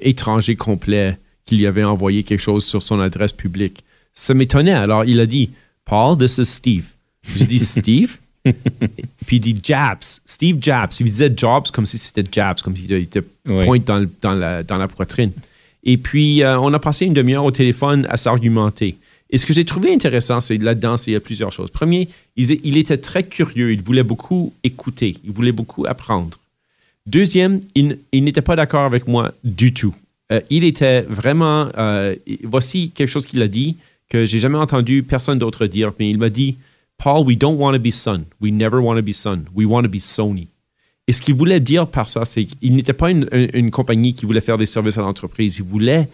étranger 0.00 0.56
complet 0.56 1.16
qui 1.44 1.56
lui 1.56 1.66
avait 1.66 1.84
envoyé 1.84 2.24
quelque 2.24 2.40
chose 2.40 2.64
sur 2.64 2.82
son 2.82 2.98
adresse 2.98 3.32
publique. 3.32 3.84
Ça 4.12 4.34
m'étonnait. 4.34 4.72
Alors, 4.72 5.04
il 5.04 5.20
a 5.20 5.26
dit, 5.26 5.50
Paul, 5.84 6.18
this 6.18 6.38
is 6.38 6.46
Steve. 6.46 6.86
Je 7.24 7.44
dis, 7.44 7.60
Steve? 7.60 8.16
Puis 9.26 9.36
il 9.36 9.40
dit 9.40 9.60
Jabs, 9.62 10.02
Steve 10.24 10.58
Jabs. 10.60 10.90
Il 11.00 11.06
disait 11.06 11.32
Jobs 11.36 11.70
comme 11.72 11.86
si 11.86 11.98
c'était 11.98 12.24
Jabs, 12.30 12.60
comme 12.62 12.76
s'il 12.76 12.92
était 12.92 13.22
pointe 13.44 13.84
dans, 13.84 14.06
dans, 14.22 14.32
la, 14.32 14.62
dans, 14.62 14.78
la, 14.78 14.88
poitrine. 14.88 15.32
Et 15.84 15.96
puis, 15.96 16.42
euh, 16.42 16.58
on 16.58 16.72
a 16.72 16.78
passé 16.78 17.06
une 17.06 17.14
demi-heure 17.14 17.44
au 17.44 17.50
téléphone 17.50 18.06
à 18.10 18.16
s'argumenter. 18.16 18.96
Et 19.30 19.38
ce 19.38 19.46
que 19.46 19.52
j'ai 19.52 19.64
trouvé 19.64 19.92
intéressant, 19.94 20.40
c'est 20.40 20.58
là-dedans, 20.58 20.96
il 21.06 21.12
y 21.12 21.16
a 21.16 21.20
plusieurs 21.20 21.52
choses. 21.52 21.70
Premier, 21.70 22.08
il, 22.36 22.76
était 22.76 22.96
très 22.98 23.22
curieux, 23.22 23.72
il 23.72 23.80
voulait 23.80 24.02
beaucoup 24.02 24.52
écouter, 24.64 25.16
il 25.24 25.30
voulait 25.30 25.52
beaucoup 25.52 25.86
apprendre. 25.86 26.38
Deuxième, 27.06 27.60
il, 27.74 27.96
n'était 28.12 28.42
pas 28.42 28.56
d'accord 28.56 28.84
avec 28.84 29.06
moi 29.06 29.32
du 29.44 29.72
tout. 29.72 29.94
Euh, 30.32 30.40
il 30.50 30.64
était 30.64 31.02
vraiment, 31.02 31.68
euh, 31.78 32.14
voici 32.42 32.90
quelque 32.90 33.08
chose 33.08 33.24
qu'il 33.24 33.40
a 33.42 33.48
dit 33.48 33.76
que 34.08 34.24
j'ai 34.24 34.40
jamais 34.40 34.58
entendu 34.58 35.04
personne 35.04 35.38
d'autre 35.38 35.66
dire, 35.66 35.92
mais 35.98 36.10
il 36.10 36.18
m'a 36.18 36.28
dit, 36.28 36.56
Paul, 37.02 37.24
we 37.26 37.36
don't 37.36 37.56
want 37.56 37.72
to 37.72 37.78
be 37.78 37.90
Sun. 37.90 38.26
We 38.40 38.52
never 38.52 38.80
want 38.80 38.96
to 38.96 39.02
be 39.02 39.14
Sun. 39.14 39.46
We 39.54 39.66
want 39.66 39.82
to 39.84 39.88
be 39.88 40.00
Sony. 40.00 40.48
Et 41.08 41.12
ce 41.12 41.22
qu'il 41.22 41.34
voulait 41.34 41.60
dire 41.60 41.86
par 41.86 42.08
ça, 42.08 42.24
c'est 42.24 42.44
qu'il 42.44 42.74
n'était 42.74 42.92
pas 42.92 43.10
une, 43.10 43.26
une, 43.32 43.70
compagnie 43.70 44.14
qui 44.14 44.26
voulait 44.26 44.40
faire 44.40 44.58
des 44.58 44.66
services 44.66 44.98
à 44.98 45.00
l'entreprise. 45.00 45.56
Il 45.58 45.64
voulait 45.64 46.08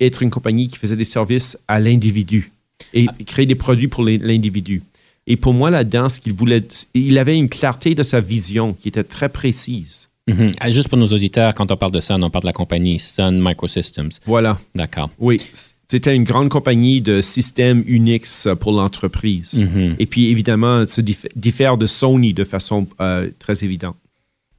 être 0.00 0.22
une 0.22 0.30
compagnie 0.30 0.68
qui 0.68 0.78
faisait 0.78 0.96
des 0.96 1.04
services 1.04 1.58
à 1.68 1.78
l'individu 1.78 2.50
et 2.94 3.06
créer 3.26 3.46
des 3.46 3.54
produits 3.54 3.88
pour 3.88 4.02
l'individu. 4.02 4.82
Et 5.26 5.36
pour 5.36 5.52
moi, 5.52 5.70
là-dedans, 5.70 6.08
ce 6.08 6.18
qu'il 6.18 6.32
voulait, 6.32 6.62
il 6.94 7.18
avait 7.18 7.36
une 7.36 7.48
clarté 7.48 7.94
de 7.94 8.02
sa 8.02 8.20
vision 8.20 8.72
qui 8.72 8.88
était 8.88 9.04
très 9.04 9.28
précise. 9.28 10.08
Mhm. 10.28 10.52
Ah, 10.60 10.70
juste 10.70 10.88
pour 10.88 10.98
nos 10.98 11.06
auditeurs, 11.06 11.54
quand 11.54 11.70
on 11.70 11.76
parle 11.76 11.92
de 11.92 12.00
ça, 12.00 12.16
on 12.16 12.30
parle 12.30 12.42
de 12.42 12.48
la 12.48 12.52
compagnie 12.52 12.98
Sun 12.98 13.40
Microsystems. 13.40 14.10
Voilà. 14.24 14.58
D'accord. 14.74 15.10
Oui, 15.18 15.40
c'était 15.88 16.14
une 16.14 16.24
grande 16.24 16.48
compagnie 16.48 17.00
de 17.00 17.20
systèmes 17.20 17.84
Unix 17.86 18.48
pour 18.60 18.72
l'entreprise. 18.72 19.64
Mhm. 19.64 19.96
Et 19.98 20.06
puis, 20.06 20.30
évidemment, 20.30 20.84
ça 20.86 21.02
diffère 21.36 21.76
de 21.76 21.86
Sony 21.86 22.32
de 22.32 22.44
façon 22.44 22.88
euh, 23.00 23.28
très 23.38 23.64
évidente. 23.64 23.96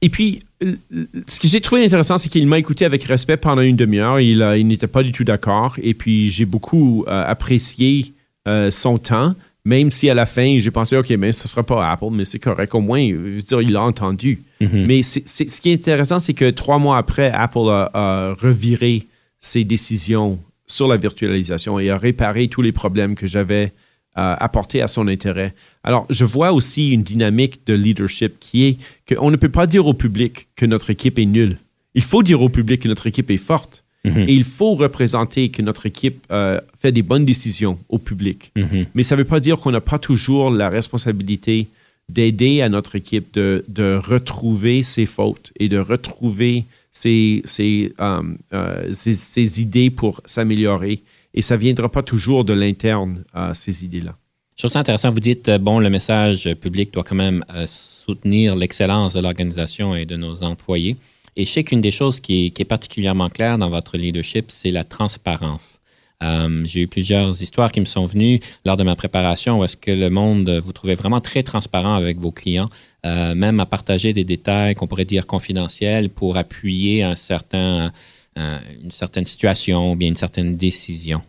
Et 0.00 0.08
puis, 0.08 0.40
ce 1.26 1.40
que 1.40 1.48
j'ai 1.48 1.60
trouvé 1.60 1.84
intéressant, 1.84 2.18
c'est 2.18 2.28
qu'il 2.28 2.46
m'a 2.46 2.58
écouté 2.58 2.84
avec 2.84 3.02
respect 3.04 3.36
pendant 3.36 3.62
une 3.62 3.76
demi-heure. 3.76 4.20
Il, 4.20 4.46
il 4.56 4.66
n'était 4.66 4.86
pas 4.86 5.02
du 5.02 5.12
tout 5.12 5.24
d'accord. 5.24 5.76
Et 5.82 5.94
puis, 5.94 6.30
j'ai 6.30 6.44
beaucoup 6.44 7.04
euh, 7.08 7.24
apprécié 7.26 8.12
euh, 8.46 8.70
son 8.70 8.98
temps, 8.98 9.34
même 9.64 9.90
si 9.90 10.08
à 10.08 10.14
la 10.14 10.24
fin, 10.24 10.58
j'ai 10.60 10.70
pensé, 10.70 10.96
OK, 10.96 11.10
mais 11.10 11.32
ce 11.32 11.44
ne 11.44 11.48
sera 11.48 11.62
pas 11.62 11.90
Apple, 11.90 12.10
mais 12.12 12.24
c'est 12.24 12.38
correct. 12.38 12.74
Au 12.74 12.80
moins, 12.80 13.00
dire, 13.00 13.60
il 13.60 13.72
l'a 13.72 13.82
entendu. 13.82 14.40
Mm-hmm. 14.60 14.86
Mais 14.86 15.02
ce 15.02 15.60
qui 15.60 15.70
est 15.70 15.74
intéressant, 15.74 16.20
c'est 16.20 16.34
que 16.34 16.50
trois 16.50 16.78
mois 16.78 16.96
après, 16.96 17.30
Apple 17.30 17.68
a, 17.68 18.34
reviré 18.40 19.04
ses 19.40 19.64
décisions 19.64 20.38
sur 20.68 20.86
la 20.86 20.96
virtualisation 20.96 21.78
et 21.78 21.90
a 21.90 21.98
réparé 21.98 22.48
tous 22.48 22.62
les 22.62 22.72
problèmes 22.72 23.14
que 23.14 23.26
j'avais 23.26 23.72
euh, 24.16 24.34
apportés 24.38 24.82
à 24.82 24.88
son 24.88 25.08
intérêt. 25.08 25.54
Alors, 25.84 26.06
je 26.10 26.24
vois 26.24 26.52
aussi 26.52 26.90
une 26.92 27.02
dynamique 27.02 27.60
de 27.66 27.74
leadership 27.74 28.38
qui 28.40 28.64
est 28.64 29.14
qu'on 29.14 29.30
ne 29.30 29.36
peut 29.36 29.48
pas 29.48 29.66
dire 29.66 29.86
au 29.86 29.94
public 29.94 30.48
que 30.56 30.66
notre 30.66 30.90
équipe 30.90 31.18
est 31.18 31.26
nulle. 31.26 31.58
Il 31.94 32.02
faut 32.02 32.22
dire 32.22 32.42
au 32.42 32.48
public 32.48 32.82
que 32.82 32.88
notre 32.88 33.06
équipe 33.06 33.30
est 33.30 33.36
forte. 33.36 33.84
Mhm. 34.04 34.28
Et 34.28 34.32
il 34.32 34.44
faut 34.44 34.74
représenter 34.74 35.48
que 35.50 35.62
notre 35.62 35.86
équipe 35.86 36.24
euh, 36.30 36.60
fait 36.80 36.92
des 36.92 37.02
bonnes 37.02 37.24
décisions 37.24 37.78
au 37.88 37.98
public. 37.98 38.52
Mhm. 38.56 38.86
Mais 38.94 39.02
ça 39.02 39.14
ne 39.14 39.20
veut 39.20 39.26
pas 39.26 39.40
dire 39.40 39.58
qu'on 39.58 39.72
n'a 39.72 39.80
pas 39.80 39.98
toujours 39.98 40.50
la 40.50 40.68
responsabilité 40.68 41.68
d'aider 42.08 42.62
à 42.62 42.68
notre 42.68 42.96
équipe 42.96 43.34
de, 43.34 43.64
de, 43.68 44.00
retrouver 44.02 44.82
ses 44.82 45.04
fautes 45.04 45.52
et 45.58 45.68
de 45.68 45.78
retrouver 45.78 46.64
ses, 46.92 47.42
euh, 48.00 48.22
euh, 48.52 48.92
idées 49.56 49.90
pour 49.90 50.20
s'améliorer. 50.24 51.02
Et 51.34 51.42
ça 51.42 51.56
ne 51.56 51.60
viendra 51.60 51.88
pas 51.88 52.02
toujours 52.02 52.44
de 52.44 52.52
l'interne, 52.52 53.24
ces 53.54 53.84
idées-là. 53.84 54.16
Je 54.58 54.62
trouve 54.62 54.72
ça 54.72 54.80
intéressant. 54.80 55.12
Vous 55.12 55.20
dites, 55.20 55.48
euh, 55.48 55.58
bon, 55.58 55.78
le 55.78 55.88
message 55.88 56.52
public 56.60 56.92
doit 56.92 57.04
quand 57.04 57.14
même 57.14 57.44
euh, 57.54 57.64
soutenir 57.68 58.56
l'excellence 58.56 59.14
de 59.14 59.20
l'organisation 59.20 59.94
et 59.94 60.04
de 60.04 60.16
nos 60.16 60.42
employés. 60.42 60.96
Et 61.36 61.44
je 61.44 61.50
sais 61.52 61.62
qu'une 61.62 61.80
des 61.80 61.92
choses 61.92 62.18
qui 62.18 62.46
est, 62.46 62.64
particulièrement 62.64 63.30
claire 63.30 63.56
dans 63.56 63.70
votre 63.70 63.96
leadership, 63.96 64.46
c'est 64.48 64.72
la 64.72 64.82
transparence. 64.82 65.78
Euh, 66.22 66.62
j'ai 66.64 66.82
eu 66.82 66.86
plusieurs 66.88 67.42
histoires 67.42 67.70
qui 67.70 67.80
me 67.80 67.84
sont 67.84 68.04
venues 68.04 68.40
lors 68.64 68.76
de 68.76 68.82
ma 68.82 68.96
préparation 68.96 69.60
où 69.60 69.64
est-ce 69.64 69.76
que 69.76 69.90
le 69.90 70.10
monde, 70.10 70.50
vous 70.64 70.72
trouvez 70.72 70.94
vraiment 70.94 71.20
très 71.20 71.42
transparent 71.42 71.94
avec 71.94 72.18
vos 72.18 72.32
clients, 72.32 72.68
même 73.04 73.60
à 73.60 73.66
partager 73.66 74.12
des 74.12 74.24
détails 74.24 74.74
qu'on 74.74 74.86
pourrait 74.86 75.04
dire 75.04 75.26
confidentiels 75.26 76.10
pour 76.10 76.36
appuyer 76.36 77.04
une 77.04 77.14
certaine 78.90 79.24
situation 79.24 79.92
ou 79.92 79.96
bien 79.96 80.08
une 80.08 80.16
certaine 80.16 80.56
décision. 80.56 81.22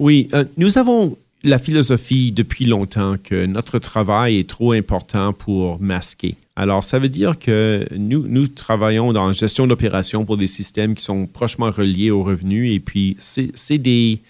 Oui, 0.00 0.28
nous 0.56 0.76
avons 0.76 1.16
la 1.44 1.58
philosophie 1.58 2.32
depuis 2.32 2.66
longtemps 2.66 3.16
que 3.22 3.46
notre 3.46 3.78
travail 3.78 4.38
est 4.38 4.48
trop 4.48 4.72
important 4.72 5.32
pour 5.32 5.80
masquer. 5.80 6.36
Alors, 6.56 6.84
ça 6.84 6.98
veut 6.98 7.08
dire 7.08 7.38
que 7.38 7.86
nous, 7.96 8.46
travaillons 8.46 9.12
dans 9.12 9.26
la 9.26 9.32
gestion 9.32 9.66
d'opérations 9.66 10.24
pour 10.24 10.36
des 10.36 10.46
systèmes 10.46 10.94
qui 10.94 11.04
sont 11.04 11.26
prochement 11.26 11.70
reliés 11.70 12.10
aux 12.10 12.22
revenus 12.22 12.74
et 12.74 12.80
puis 12.80 13.16
c'est 13.18 13.78
des, 13.78 14.20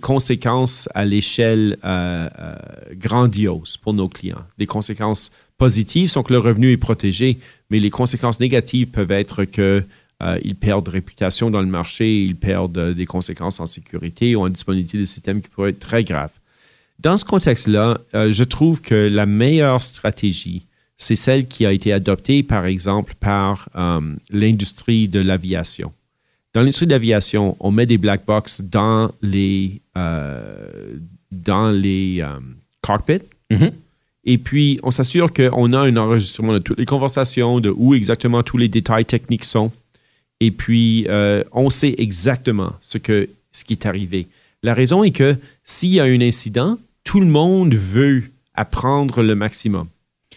conséquences 0.00 0.88
à 0.94 1.04
l'échelle 1.04 1.76
euh, 1.84 2.28
euh, 2.38 2.54
grandiose 2.94 3.76
pour 3.76 3.94
nos 3.94 4.08
clients. 4.08 4.44
Des 4.58 4.66
conséquences 4.66 5.30
positives 5.56 6.10
sont 6.10 6.22
que 6.22 6.32
le 6.32 6.38
revenu 6.38 6.72
est 6.72 6.78
protégé, 6.78 7.38
mais 7.70 7.78
les 7.78 7.90
conséquences 7.90 8.40
négatives 8.40 8.88
peuvent 8.88 9.12
être 9.12 9.44
que 9.44 9.84
euh, 10.20 10.38
ils 10.42 10.56
perdent 10.56 10.88
réputation 10.88 11.50
dans 11.50 11.60
le 11.60 11.66
marché, 11.66 12.24
ils 12.24 12.34
perdent 12.34 12.92
des 12.92 13.06
conséquences 13.06 13.60
en 13.60 13.66
sécurité 13.66 14.34
ou 14.34 14.42
en 14.42 14.48
disponibilité 14.48 14.98
des 14.98 15.06
systèmes 15.06 15.42
qui 15.42 15.48
pourraient 15.48 15.70
être 15.70 15.78
très 15.78 16.02
graves. 16.02 16.32
Dans 17.00 17.16
ce 17.16 17.24
contexte-là, 17.24 18.00
euh, 18.14 18.32
je 18.32 18.42
trouve 18.42 18.80
que 18.80 18.94
la 18.94 19.24
meilleure 19.24 19.82
stratégie, 19.82 20.66
c'est 20.96 21.14
celle 21.14 21.46
qui 21.46 21.64
a 21.64 21.72
été 21.72 21.92
adoptée, 21.92 22.42
par 22.42 22.66
exemple, 22.66 23.14
par 23.20 23.68
euh, 23.76 24.00
l'industrie 24.30 25.06
de 25.06 25.20
l'aviation. 25.20 25.92
Dans 26.54 26.60
l'industrie 26.60 26.86
de 26.86 26.90
l'aviation, 26.90 27.56
on 27.60 27.70
met 27.70 27.86
des 27.86 27.98
black 27.98 28.26
box 28.26 28.62
dans 28.62 29.12
les, 29.22 29.80
euh, 29.96 30.96
dans 31.30 31.70
les 31.70 32.24
cockpits. 32.80 33.20
Mm-hmm. 33.50 33.72
Et 34.24 34.38
puis, 34.38 34.80
on 34.82 34.90
s'assure 34.90 35.32
qu'on 35.32 35.72
a 35.72 35.78
un 35.78 35.96
enregistrement 35.96 36.54
de 36.54 36.58
toutes 36.58 36.78
les 36.78 36.86
conversations, 36.86 37.60
de 37.60 37.70
où 37.70 37.94
exactement 37.94 38.42
tous 38.42 38.56
les 38.56 38.68
détails 38.68 39.04
techniques 39.04 39.44
sont. 39.44 39.70
Et 40.40 40.50
puis, 40.50 41.06
on 41.52 41.70
sait 41.70 41.94
exactement 41.98 42.72
ce, 42.80 42.98
que, 42.98 43.28
ce 43.52 43.64
qui 43.64 43.74
est 43.74 43.86
arrivé. 43.86 44.26
La 44.64 44.74
raison 44.74 45.04
est 45.04 45.12
que 45.12 45.36
s'il 45.64 45.90
y 45.90 46.00
a 46.00 46.04
un 46.04 46.20
incident, 46.20 46.78
tout 47.08 47.20
le 47.20 47.26
monde 47.26 47.74
veut 47.74 48.22
apprendre 48.54 49.22
le 49.22 49.34
maximum. 49.34 49.86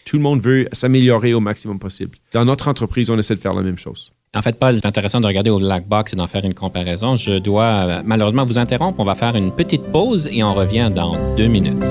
Tout 0.05 0.15
le 0.15 0.21
monde 0.21 0.39
veut 0.39 0.69
s'améliorer 0.71 1.33
au 1.33 1.41
maximum 1.41 1.79
possible. 1.79 2.17
Dans 2.31 2.45
notre 2.45 2.69
entreprise, 2.69 3.09
on 3.09 3.19
essaie 3.19 3.35
de 3.35 3.41
faire 3.41 3.53
la 3.53 3.61
même 3.61 3.77
chose. 3.77 4.13
En 4.33 4.41
fait, 4.41 4.57
Paul, 4.57 4.75
c'est 4.75 4.87
intéressant 4.87 5.19
de 5.19 5.27
regarder 5.27 5.49
au 5.49 5.59
black 5.59 5.85
box 5.85 6.13
et 6.13 6.15
d'en 6.15 6.27
faire 6.27 6.45
une 6.45 6.53
comparaison. 6.53 7.17
Je 7.17 7.39
dois 7.39 7.65
euh, 7.65 8.01
malheureusement 8.05 8.45
vous 8.45 8.57
interrompre. 8.57 9.01
On 9.01 9.03
va 9.03 9.15
faire 9.15 9.35
une 9.35 9.51
petite 9.53 9.83
pause 9.91 10.29
et 10.31 10.43
on 10.43 10.53
revient 10.53 10.89
dans 10.95 11.35
deux 11.35 11.47
minutes. 11.47 11.83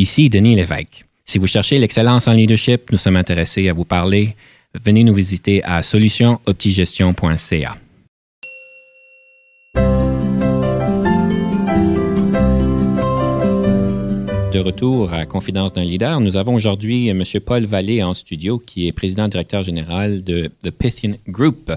Ici 0.00 0.30
Denis 0.30 0.54
Lévesque. 0.54 1.04
Si 1.26 1.36
vous 1.36 1.46
cherchez 1.46 1.78
l'excellence 1.78 2.26
en 2.26 2.32
leadership, 2.32 2.90
nous 2.90 2.96
sommes 2.96 3.16
intéressés 3.16 3.68
à 3.68 3.74
vous 3.74 3.84
parler 3.84 4.34
venez 4.82 5.04
nous 5.04 5.12
visiter 5.12 5.62
à 5.62 5.82
solutionoptigestion.ca. 5.82 7.76
De 14.52 14.58
retour 14.58 15.12
à 15.12 15.26
Confidence 15.26 15.74
d'un 15.74 15.84
leader, 15.84 16.20
nous 16.20 16.36
avons 16.36 16.54
aujourd'hui 16.54 17.08
M. 17.08 17.22
Paul 17.44 17.66
Vallée 17.66 18.02
en 18.02 18.14
studio, 18.14 18.58
qui 18.58 18.88
est 18.88 18.92
président 18.92 19.28
directeur 19.28 19.64
général 19.64 20.24
de 20.24 20.50
The 20.62 20.70
Pythian 20.70 21.12
Group. 21.28 21.72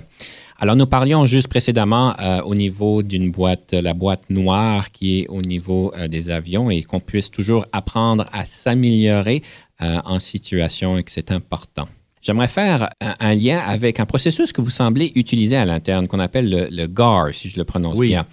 Alors, 0.63 0.77
nous 0.77 0.88
parlions 0.88 1.25
juste 1.25 1.50
précédemment 1.50 2.17
euh, 2.22 2.41
au 2.43 2.55
niveau 2.55 3.03
d'une 3.03 3.32
boîte, 3.32 3.74
la 3.74 3.93
boîte 3.93 4.29
noire 4.29 4.93
qui 4.93 5.20
est 5.20 5.27
au 5.27 5.41
niveau 5.41 5.91
euh, 5.93 6.08
des 6.08 6.29
avions 6.29 6.72
et 6.72 6.84
qu'on 6.84 7.01
puisse 7.01 7.29
toujours 7.29 7.65
apprendre 7.74 8.25
à 8.32 8.46
s'améliorer 8.46 9.43
euh, 9.82 10.00
en 10.05 10.20
situation 10.20 10.98
et 10.98 11.03
que 11.03 11.12
c'est 11.12 11.34
important. 11.34 11.89
J'aimerais 12.22 12.48
faire 12.48 12.89
un, 13.01 13.36
lien 13.36 13.60
avec 13.60 14.00
un 14.00 14.05
processus 14.05 14.53
que 14.53 14.62
vous 14.62 14.70
semblez 14.70 15.12
utiliser 15.15 15.58
à 15.58 15.65
l'interne 15.65 16.08
qu'on 16.08 16.22
appelle 16.22 16.70
le, 16.72 16.88
GAR, 16.88 17.34
si 17.34 17.50
je 17.50 17.58
le 17.58 17.65
prononce 17.65 18.00
bien. 18.00 18.25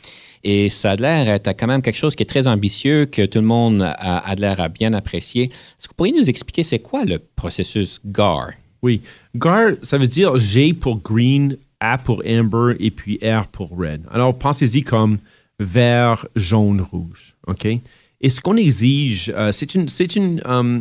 Et 0.44 0.68
ça 0.68 0.92
a 0.92 0.94
l'air 0.94 1.28
être 1.28 1.48
quand 1.58 1.66
même 1.66 1.82
quelque 1.82 1.98
chose 1.98 2.14
qui 2.14 2.22
est 2.22 2.26
très 2.26 2.46
ambitieux, 2.46 3.06
que 3.06 3.26
tout 3.26 3.40
le 3.40 3.44
monde 3.44 3.82
a, 3.82 4.34
l'air 4.36 4.60
à 4.60 4.68
bien 4.68 4.92
apprécier. 4.92 5.46
Est-ce 5.46 5.88
que 5.88 5.94
vous 5.94 5.96
pourriez 5.96 6.12
nous 6.12 6.30
expliquer 6.30 6.62
c'est 6.62 6.78
quoi 6.78 7.04
le 7.04 7.18
processus 7.18 7.98
GAR? 8.04 8.50
Oui. 8.82 9.00
GAR, 9.34 9.72
ça 9.82 9.98
veut 9.98 10.06
dire 10.06 10.38
G 10.38 10.72
pour 10.74 10.98
green, 10.98 11.56
A 11.80 11.98
pour 11.98 12.22
amber 12.26 12.76
et 12.78 12.90
puis 12.90 13.18
R 13.22 13.46
pour 13.46 13.70
red. 13.76 14.02
Alors, 14.12 14.36
pensez-y 14.38 14.82
comme 14.82 15.18
vert, 15.58 16.26
jaune, 16.36 16.80
rouge. 16.80 17.34
OK? 17.46 17.66
Et 18.20 18.30
ce 18.30 18.40
qu'on 18.40 18.56
exige, 18.56 19.32
euh, 19.34 19.50
c'est 19.52 19.74
une, 19.74 19.88
c'est 19.88 20.14
une, 20.14 20.42
euh, 20.46 20.80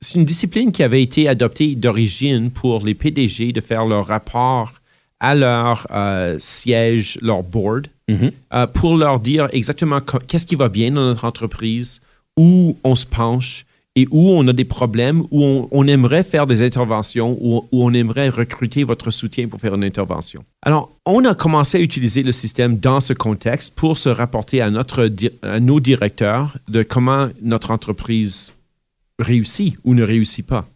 c'est 0.00 0.18
une 0.18 0.24
discipline 0.24 0.72
qui 0.72 0.82
avait 0.82 1.02
été 1.02 1.28
adoptée 1.28 1.74
d'origine 1.76 2.50
pour 2.50 2.84
les 2.84 2.94
PDG 2.94 3.52
de 3.52 3.60
faire 3.60 3.86
leur 3.86 4.06
rapport 4.06 4.74
à 5.20 5.34
leur 5.34 5.86
euh, 5.90 6.36
siège, 6.38 7.18
leur 7.22 7.42
board, 7.42 7.88
Mhm. 8.10 8.32
Euh, 8.52 8.66
pour 8.66 8.96
leur 8.96 9.20
dire 9.20 9.48
exactement 9.52 10.00
qu'est-ce 10.00 10.46
qui 10.46 10.56
va 10.56 10.68
bien 10.68 10.90
dans 10.90 11.02
notre 11.02 11.24
entreprise, 11.24 12.00
où 12.36 12.76
on 12.82 12.94
se 12.94 13.06
penche 13.06 13.64
et 14.00 14.08
où 14.10 14.30
on 14.30 14.48
a 14.48 14.54
des 14.54 14.64
problèmes, 14.64 15.24
où 15.30 15.68
on, 15.70 15.86
aimerait 15.86 16.22
faire 16.22 16.46
des 16.46 16.62
interventions, 16.62 17.36
où, 17.38 17.68
on 17.70 17.92
aimerait 17.92 18.30
recruter 18.30 18.82
votre 18.82 19.10
soutien 19.10 19.46
pour 19.46 19.60
faire 19.60 19.74
une 19.74 19.84
intervention. 19.84 20.42
Alors, 20.62 20.90
on 21.04 21.22
a 21.26 21.34
commencé 21.34 21.76
à 21.76 21.80
utiliser 21.82 22.22
le 22.22 22.32
système 22.32 22.78
dans 22.78 23.00
ce 23.00 23.12
contexte 23.12 23.74
pour 23.74 23.98
se 23.98 24.08
rapporter 24.08 24.62
à, 24.62 24.70
notre, 24.70 25.10
à 25.42 25.60
nos 25.60 25.80
directeurs 25.80 26.56
de 26.68 26.82
comment 26.82 27.28
notre 27.42 27.72
entreprise 27.72 28.54
réussit 29.18 29.76
ou 29.84 29.92
ne 29.92 30.02
réussit 30.02 30.46
pas. 30.46 30.66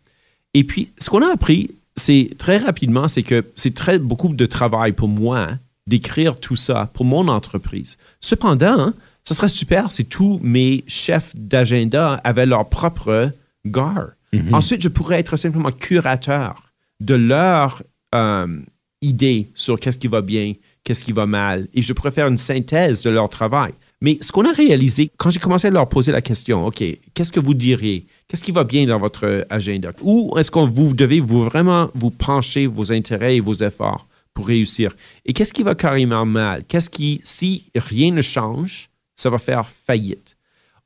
Et 0.52 0.64
puis, 0.64 0.90
ce 0.98 1.08
qu'on 1.08 1.22
a 1.22 1.32
appris, 1.32 1.70
c'est 1.96 2.28
très 2.36 2.58
rapidement, 2.58 3.08
c'est 3.08 3.22
que 3.22 3.42
c'est 3.56 3.74
très 3.74 3.98
beaucoup 3.98 4.28
de 4.28 4.46
travail 4.46 4.92
pour 4.92 5.08
moi 5.08 5.48
d'écrire 5.86 6.38
tout 6.38 6.56
ça 6.56 6.90
pour 6.92 7.06
mon 7.06 7.28
entreprise. 7.28 7.96
Cependant, 8.20 8.92
ça 9.24 9.34
serait 9.34 9.48
super 9.48 9.90
si 9.90 10.04
tous 10.04 10.38
mes 10.42 10.84
chefs 10.86 11.34
d'agenda 11.34 12.20
avaient 12.24 12.46
leur 12.46 12.68
propre 12.68 13.30
GAR. 13.66 14.10
Mhm. 14.32 14.54
Ensuite, 14.54 14.82
je 14.82 14.88
pourrais 14.88 15.20
être 15.20 15.36
simplement 15.36 15.70
curateur 15.72 16.72
de 17.00 17.14
leur 17.14 17.82
euh, 18.14 18.60
idée 19.00 19.48
sur 19.54 19.80
qu'est-ce 19.80 19.98
qui 19.98 20.08
va 20.08 20.20
bien, 20.20 20.54
qu'est-ce 20.82 21.04
qui 21.04 21.12
va 21.12 21.26
mal, 21.26 21.68
et 21.74 21.82
je 21.82 21.92
pourrais 21.92 22.10
faire 22.10 22.26
une 22.26 22.38
synthèse 22.38 23.02
de 23.02 23.10
leur 23.10 23.28
travail. 23.28 23.72
Mais 24.00 24.18
ce 24.20 24.32
qu'on 24.32 24.44
a 24.44 24.52
réalisé, 24.52 25.10
quand 25.16 25.30
j'ai 25.30 25.40
commencé 25.40 25.68
à 25.68 25.70
leur 25.70 25.88
poser 25.88 26.12
la 26.12 26.20
question, 26.20 26.66
OK, 26.66 26.84
qu'est-ce 27.14 27.32
que 27.32 27.40
vous 27.40 27.54
diriez? 27.54 28.04
Qu'est-ce 28.28 28.42
qui 28.42 28.52
va 28.52 28.64
bien 28.64 28.86
dans 28.86 28.98
votre 28.98 29.46
agenda? 29.48 29.92
Où 30.02 30.34
est-ce 30.36 30.50
que 30.50 30.58
vous 30.58 30.92
devez 30.92 31.20
vous 31.20 31.42
vraiment 31.42 31.90
vous 31.94 32.10
pencher 32.10 32.66
vos 32.66 32.92
intérêts 32.92 33.36
et 33.36 33.40
vos 33.40 33.54
efforts? 33.54 34.06
pour 34.34 34.48
réussir? 34.48 34.94
Et 35.24 35.32
qu'est-ce 35.32 35.54
qui 35.54 35.62
va 35.62 35.76
carrément 35.76 36.26
mal? 36.26 36.64
Qu'est-ce 36.66 36.90
qui, 36.90 37.20
si 37.22 37.70
rien 37.76 38.10
ne 38.10 38.20
change, 38.20 38.90
ça 39.16 39.30
va 39.30 39.38
faire 39.38 39.68
faillite? 39.68 40.36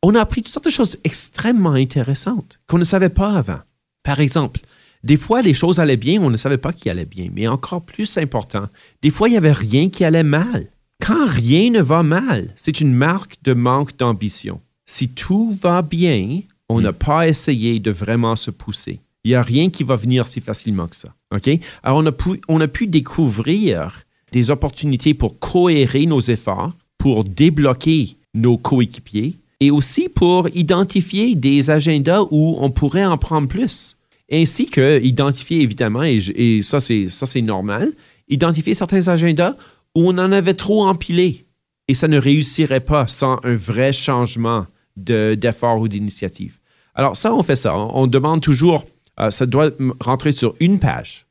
On 0.02 0.14
a 0.14 0.20
appris 0.20 0.42
toutes 0.42 0.52
sortes 0.52 0.66
de 0.66 0.70
choses 0.70 0.98
extrêmement 1.04 1.72
intéressantes 1.72 2.60
qu'on 2.66 2.78
ne 2.78 2.84
savait 2.84 3.08
pas 3.08 3.32
avant. 3.32 3.60
Par 4.04 4.20
exemple, 4.20 4.60
des 5.04 5.16
fois, 5.16 5.42
les 5.42 5.54
choses 5.54 5.80
allaient 5.80 5.96
bien, 5.96 6.20
on 6.22 6.30
ne 6.30 6.36
savait 6.36 6.58
pas 6.58 6.72
qu'il 6.72 6.90
allait 6.90 7.04
bien. 7.04 7.28
Mais 7.32 7.48
encore 7.48 7.82
plus 7.82 8.18
important, 8.18 8.68
des 9.02 9.10
fois, 9.10 9.28
il 9.28 9.32
n'y 9.32 9.38
avait 9.38 9.52
rien 9.52 9.90
qui 9.90 10.04
allait 10.04 10.22
mal. 10.22 10.66
Quand 11.04 11.26
rien 11.26 11.70
ne 11.70 11.80
va 11.80 12.02
mal, 12.02 12.48
c'est 12.56 12.80
une 12.80 12.92
marque 12.92 13.38
de 13.42 13.54
manque 13.54 13.96
d'ambition. 13.96 14.60
Si 14.86 15.08
tout 15.08 15.56
va 15.62 15.82
bien, 15.82 16.40
on 16.68 16.80
n'a 16.80 16.92
pas 16.92 17.28
essayé 17.28 17.78
de 17.78 17.90
vraiment 17.90 18.36
se 18.36 18.50
pousser. 18.50 19.00
Il 19.24 19.30
n'y 19.30 19.34
a 19.34 19.42
rien 19.42 19.70
qui 19.70 19.84
va 19.84 19.96
venir 19.96 20.26
si 20.26 20.40
facilement 20.40 20.88
que 20.88 20.96
ça. 20.96 21.14
OK? 21.34 21.48
Alors, 21.82 21.98
on 21.98 22.06
a, 22.06 22.12
pu, 22.12 22.40
on 22.48 22.60
a 22.60 22.68
pu 22.68 22.86
découvrir 22.86 24.02
des 24.32 24.50
opportunités 24.50 25.14
pour 25.14 25.38
cohérer 25.38 26.06
nos 26.06 26.20
efforts, 26.20 26.72
pour 26.98 27.24
débloquer 27.24 28.17
nos 28.34 28.56
coéquipiers 28.56 29.36
et 29.60 29.70
aussi 29.70 30.08
pour 30.08 30.48
identifier 30.54 31.34
des 31.34 31.70
agendas 31.70 32.22
où 32.30 32.56
on 32.60 32.70
pourrait 32.70 33.04
en 33.04 33.18
prendre 33.18 33.48
plus. 33.48 33.96
Ainsi 34.30 34.66
que 34.66 35.00
identifier, 35.02 35.62
évidemment, 35.62 36.04
et, 36.04 36.16
et 36.36 36.62
ça, 36.62 36.80
c'est 36.80 37.42
normal, 37.42 37.92
identifier 38.28 38.74
certains 38.74 39.08
agendas 39.08 39.56
où 39.94 40.08
on 40.08 40.18
en 40.18 40.32
avait 40.32 40.54
trop 40.54 40.84
empilé 40.84 41.46
et 41.88 41.94
ça 41.94 42.08
ne 42.08 42.18
réussirait 42.18 42.80
pas 42.80 43.06
sans 43.06 43.40
un 43.42 43.56
vrai 43.56 43.92
changement 43.92 44.66
d'effort 44.96 45.80
ou 45.80 45.88
d'initiative. 45.88 46.58
Alors 46.94 47.16
ça, 47.16 47.34
on 47.34 47.42
fait 47.42 47.56
ça. 47.56 47.76
on 47.76 48.06
demande 48.06 48.42
toujours 48.42 48.84
euh, 49.20 49.30
ça 49.30 49.46
doit 49.46 49.70
rentrer 50.00 50.32
sur 50.32 50.54
une 50.60 50.78
page. 50.78 51.26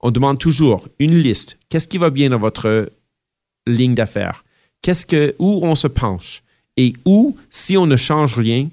On 0.00 0.10
demande 0.10 0.38
toujours 0.38 0.86
une 0.98 1.18
liste. 1.18 1.58
Qu'est-ce 1.68 1.88
qui 1.88 1.98
va 1.98 2.10
bien 2.10 2.30
dans 2.30 2.38
votre 2.38 2.90
ligne 3.66 3.94
d'affaires? 3.94 4.44
Qu'est-ce 4.82 5.06
que, 5.06 5.34
où 5.38 5.60
on 5.62 5.74
se 5.74 5.88
penche? 5.88 6.42
Et 6.76 6.92
où, 7.04 7.36
si 7.50 7.76
on 7.76 7.86
ne 7.86 7.96
change 7.96 8.34
rien, 8.34 8.68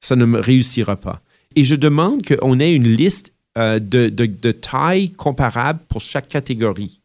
ça 0.00 0.16
ne 0.16 0.38
réussira 0.38 0.96
pas. 0.96 1.20
Et 1.56 1.64
je 1.64 1.74
demande 1.74 2.24
qu'on 2.24 2.60
ait 2.60 2.72
une 2.72 2.88
liste 2.88 3.32
euh, 3.56 3.78
de, 3.80 4.52
taille 4.52 5.10
comparable 5.10 5.80
pour 5.88 6.00
chaque 6.00 6.28
catégorie. 6.28 7.00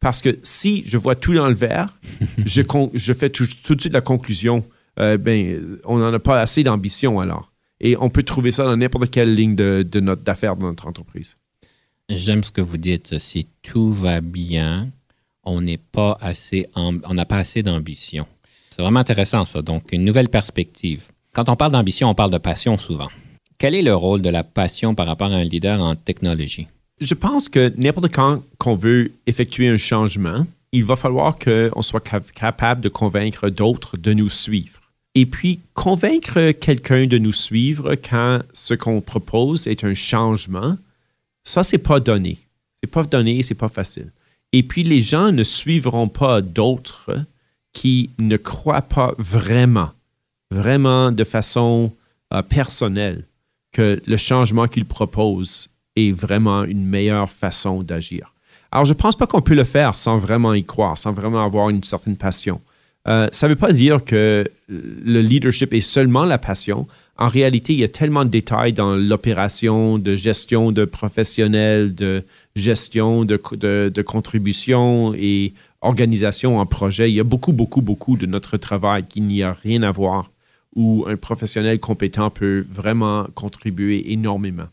Parce 0.00 0.20
que 0.20 0.38
si 0.42 0.84
je 0.86 0.96
vois 0.96 1.16
tout 1.16 1.34
dans 1.34 1.48
le 1.48 1.54
vert, 1.54 1.92
je, 2.44 2.62
je, 2.94 3.12
fais 3.12 3.30
tout, 3.30 3.44
de 3.46 3.80
suite 3.80 3.92
la 3.92 4.00
conclusion, 4.00 4.64
euh, 5.00 5.16
ben, 5.16 5.80
on 5.84 5.98
n'en 5.98 6.12
a 6.12 6.18
pas 6.18 6.40
assez 6.40 6.62
d'ambition 6.62 7.18
alors. 7.18 7.50
Et 7.80 7.96
on 7.98 8.08
peut 8.08 8.22
trouver 8.22 8.52
ça 8.52 8.64
dans 8.64 8.76
n'importe 8.76 9.10
quelle 9.10 9.34
ligne 9.34 9.56
de, 9.56 9.86
de 9.88 10.00
notre, 10.00 10.22
d'affaires 10.22 10.56
de 10.56 10.62
notre 10.62 10.86
entreprise. 10.86 11.36
J'aime 12.08 12.44
ce 12.44 12.52
que 12.52 12.60
vous 12.60 12.78
dites. 12.78 13.18
Si 13.18 13.48
tout 13.62 13.92
va 13.92 14.20
bien, 14.20 14.88
on 15.46 15.62
n'est 15.62 15.78
pas 15.78 16.18
assez, 16.20 16.68
on 16.74 16.92
n'a 16.92 17.24
pas 17.24 17.38
assez 17.38 17.62
d'ambition. 17.62 18.26
C'est 18.70 18.82
vraiment 18.82 19.00
intéressant 19.00 19.46
ça. 19.46 19.62
Donc, 19.62 19.92
une 19.92 20.04
nouvelle 20.04 20.28
perspective. 20.28 21.04
Quand 21.32 21.48
on 21.48 21.56
parle 21.56 21.72
d'ambition, 21.72 22.10
on 22.10 22.14
parle 22.14 22.30
de 22.30 22.38
passion 22.38 22.76
souvent. 22.76 23.08
Quel 23.56 23.74
est 23.74 23.82
le 23.82 23.94
rôle 23.94 24.20
de 24.20 24.28
la 24.28 24.44
passion 24.44 24.94
par 24.94 25.06
rapport 25.06 25.32
à 25.32 25.36
un 25.36 25.44
leader 25.44 25.80
en 25.80 25.94
technologie? 25.94 26.66
Je 27.00 27.14
pense 27.14 27.48
que 27.48 27.72
n'importe 27.78 28.12
quand 28.12 28.42
qu'on 28.58 28.74
veut 28.74 29.12
effectuer 29.26 29.68
un 29.68 29.78
changement, 29.78 30.46
il 30.72 30.84
va 30.84 30.96
falloir 30.96 31.38
qu'on 31.38 31.80
soit 31.80 32.06
capable 32.34 32.82
de 32.82 32.88
convaincre 32.88 33.48
d'autres 33.48 33.96
de 33.96 34.12
nous 34.12 34.28
suivre. 34.28 34.80
Et 35.14 35.24
puis, 35.24 35.60
convaincre 35.72 36.50
quelqu'un 36.50 37.06
de 37.06 37.16
nous 37.16 37.32
suivre 37.32 37.94
quand 37.94 38.40
ce 38.52 38.74
qu'on 38.74 39.00
propose 39.00 39.66
est 39.66 39.84
un 39.84 39.94
changement, 39.94 40.76
ça, 41.44 41.62
c'est 41.62 41.78
pas 41.78 42.00
donné. 42.00 42.38
C'est 42.82 42.90
pas 42.90 43.04
donné, 43.04 43.42
c'est 43.42 43.54
pas 43.54 43.70
facile. 43.70 44.10
Et 44.56 44.62
puis, 44.62 44.84
les 44.84 45.02
gens 45.02 45.32
ne 45.32 45.44
suivront 45.44 46.08
pas 46.08 46.40
d'autres 46.40 47.10
qui 47.74 48.08
ne 48.18 48.38
croient 48.38 48.80
pas 48.80 49.12
vraiment, 49.18 49.90
vraiment 50.50 51.12
de 51.12 51.24
façon 51.24 51.92
euh, 52.32 52.40
personnelle, 52.40 53.24
que 53.72 54.00
le 54.06 54.16
changement 54.16 54.66
qu'ils 54.66 54.86
proposent 54.86 55.68
est 55.94 56.10
vraiment 56.10 56.64
une 56.64 56.86
meilleure 56.86 57.30
façon 57.30 57.82
d'agir. 57.82 58.32
Alors, 58.72 58.86
je 58.86 58.94
ne 58.94 58.98
pense 58.98 59.14
pas 59.14 59.26
qu'on 59.26 59.42
peut 59.42 59.54
le 59.54 59.64
faire 59.64 59.94
sans 59.94 60.16
vraiment 60.16 60.54
y 60.54 60.64
croire, 60.64 60.96
sans 60.96 61.12
vraiment 61.12 61.44
avoir 61.44 61.68
une 61.68 61.84
certaine 61.84 62.16
passion. 62.16 62.62
Euh, 63.08 63.28
ça 63.32 63.48
ne 63.48 63.52
veut 63.52 63.58
pas 63.58 63.74
dire 63.74 64.06
que 64.06 64.50
le 64.70 65.20
leadership 65.20 65.74
est 65.74 65.82
seulement 65.82 66.24
la 66.24 66.38
passion. 66.38 66.88
En 67.18 67.28
réalité, 67.28 67.72
il 67.72 67.78
y 67.78 67.84
a 67.84 67.88
tellement 67.88 68.24
de 68.24 68.30
détails 68.30 68.74
dans 68.74 68.94
l'opération 68.94 69.98
de 69.98 70.16
gestion 70.16 70.70
de 70.70 70.84
professionnels, 70.84 71.94
de 71.94 72.22
gestion 72.54 73.24
de, 73.24 73.40
de, 73.88 74.02
contribution 74.02 75.14
et 75.14 75.54
organisation 75.80 76.58
en 76.58 76.66
projet. 76.66 77.10
Il 77.10 77.14
y 77.14 77.20
a 77.20 77.24
beaucoup, 77.24 77.52
beaucoup, 77.52 77.80
beaucoup 77.80 78.18
de 78.18 78.26
notre 78.26 78.58
travail 78.58 79.04
qui 79.08 79.22
n'y 79.22 79.42
a 79.42 79.54
rien 79.54 79.82
à 79.82 79.90
voir, 79.90 80.30
où 80.74 81.06
un 81.08 81.16
professionnel 81.16 81.80
compétent 81.80 82.28
peut 82.28 82.66
vraiment 82.70 83.26
contribuer 83.34 84.12
énormément. 84.12 84.66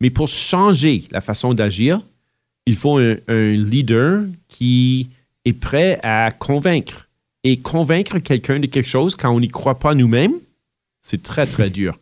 Mais 0.00 0.10
pour 0.10 0.28
changer 0.28 1.04
la 1.12 1.20
façon 1.20 1.54
d'agir, 1.54 2.00
il 2.66 2.74
faut 2.74 2.98
un 2.98 3.52
leader 3.52 4.24
qui 4.48 5.08
est 5.44 5.52
prêt 5.52 6.00
à 6.02 6.30
convaincre 6.32 7.08
et 7.44 7.58
convaincre 7.58 8.18
quelqu'un 8.18 8.58
de 8.58 8.66
quelque 8.66 8.88
chose 8.88 9.14
quand 9.14 9.30
on 9.30 9.40
n'y 9.40 9.48
croit 9.48 9.78
pas 9.78 9.94
nous-mêmes, 9.94 10.34
c'est 11.00 11.22
très, 11.22 11.46
très 11.46 11.70
dur. 11.80 11.98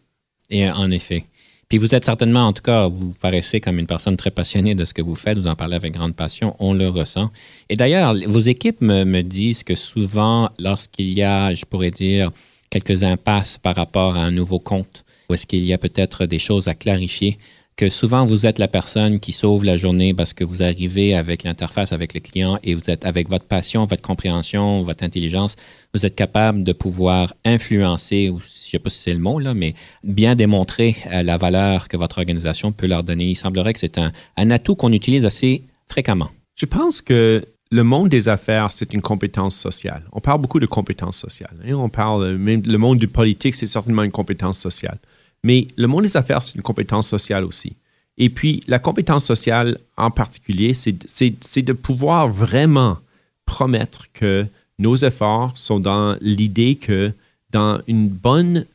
Et 0.51 0.69
en 0.71 0.91
effet. 0.91 1.25
Puis 1.69 1.77
vous 1.77 1.95
êtes 1.95 2.07
certainement, 2.07 2.47
en 2.47 2.55
tout 2.55 2.63
cas, 2.63 2.89
vous 2.89 3.15
paraissez 3.21 3.61
comme 3.61 3.79
une 3.79 3.87
personne 3.87 4.17
très 4.17 4.31
passionnée 4.31 4.75
de 4.75 4.87
ce 4.87 4.95
que 4.95 5.03
vous 5.03 5.15
faites, 5.15 5.37
vous 5.37 5.49
en 5.49 5.55
parlez 5.55 5.77
avec 5.77 5.93
grande 5.93 6.15
passion, 6.15 6.57
on 6.61 6.73
le 6.73 6.89
ressent. 6.89 7.31
Et 7.69 7.77
d'ailleurs, 7.77 8.15
vos 8.27 8.41
équipes 8.41 8.81
me, 8.81 9.05
me 9.05 9.23
disent 9.23 9.65
que 9.65 9.75
souvent, 9.75 10.49
lorsqu'il 10.59 11.13
y 11.13 11.23
a, 11.23 11.55
je 11.55 11.67
pourrais 11.67 11.91
dire, 11.91 12.31
quelques 12.71 13.03
impasses 13.03 13.59
par 13.59 13.77
rapport 13.77 14.17
à 14.17 14.21
un 14.21 14.31
nouveau 14.31 14.59
compte, 14.59 15.05
ou 15.29 15.35
est-ce 15.35 15.47
qu'il 15.47 15.65
y 15.65 15.75
a 15.75 15.79
peut-être 15.79 16.25
des 16.25 16.39
choses 16.39 16.69
à 16.69 16.75
clarifier, 16.75 17.37
que 17.79 17.89
souvent 17.89 18.27
vous 18.27 18.45
êtes 18.45 18.59
la 18.59 18.67
personne 18.67 19.21
qui 19.21 19.33
sauve 19.33 19.63
la 19.63 19.77
journée 19.77 20.13
parce 20.13 20.33
que 20.33 20.43
vous 20.43 20.65
arrivez 20.65 21.15
avec 21.15 21.45
l'interface 21.45 21.93
avec 21.93 22.13
le 22.13 22.19
client 22.19 22.59
et 22.65 22.75
vous 22.75 22.91
êtes 22.91 23.07
avec 23.07 23.29
votre 23.29 23.45
passion, 23.45 23.85
votre 23.85 24.03
compréhension, 24.03 24.81
votre 24.81 25.05
intelligence, 25.05 25.55
vous 25.95 26.05
êtes 26.05 26.17
capable 26.17 26.65
de 26.65 26.73
pouvoir 26.73 27.35
influencer, 27.45 28.31
ou 28.31 28.41
je 28.71 28.77
ne 28.77 28.81
sais 28.81 28.83
pas 28.83 28.91
si 28.91 28.99
c'est 28.99 29.15
le 29.15 29.21
mot 29.21 29.39
là, 29.39 29.55
mais 29.55 29.75
bien 30.05 30.35
démontrer 30.35 30.97
euh, 31.07 31.23
la 31.23 31.37
valeur 31.37 31.89
que 31.89 31.97
votre 31.97 32.19
organisation 32.19 32.71
peut 32.73 32.87
leur 32.87 33.03
donner. 33.03 33.25
Il 33.25 33.35
semblerait 33.35 33.73
que 33.73 33.79
c'est 33.79 33.99
un, 33.99 34.13
un 34.37 34.51
atout 34.51 34.75
qu'on 34.75 34.93
utilise 34.93 35.25
assez 35.25 35.65
fréquemment. 35.87 36.29
Je 36.55 36.67
pense 36.67 37.01
que 37.01 37.45
le 37.71 37.83
monde 37.83 38.09
des 38.09 38.29
affaires, 38.29 38.73
c'est 38.73 38.93
une 38.93 39.03
compétence 39.03 39.57
sociale. 39.57 40.03
On 40.13 40.21
parle 40.21 40.41
beaucoup 40.41 40.61
de 40.61 40.67
compétences 40.67 41.17
sociales. 41.17 41.57
Hein. 41.65 41.75
On 41.75 41.89
parle, 41.89 42.37
même 42.37 42.63
le 42.65 42.79
monde 42.79 42.99
du 42.99 43.09
politique, 43.09 43.55
c'est 43.55 43.67
certainement 43.67 44.03
une 44.03 44.11
compétence 44.11 44.59
sociale. 44.59 44.99
Mais 45.45 45.69
le 45.77 45.87
monde 45.87 46.05
des 46.05 46.17
affaires, 46.17 46.43
c'est 46.43 46.55
une 46.55 46.63
compétence 46.63 47.09
sociale 47.09 47.45
aussi. 47.45 47.75
Et 48.17 48.31
puis, 48.31 48.63
la 48.67 48.79
compétence 48.79 49.25
sociale 49.25 49.79
en 49.97 50.11
particulier, 50.11 50.75
c'est 50.75 51.63
de 51.63 51.73
pouvoir 51.73 52.29
vraiment 52.29 52.99
promettre 53.47 54.07
que 54.13 54.47
nos 54.79 54.97
efforts 54.97 55.53
sont 55.57 55.81
dans 55.81 56.17
l'idée 56.21 56.75
que 56.75 57.13
dans 57.51 57.81
une 57.87 58.09
bonne 58.09 58.67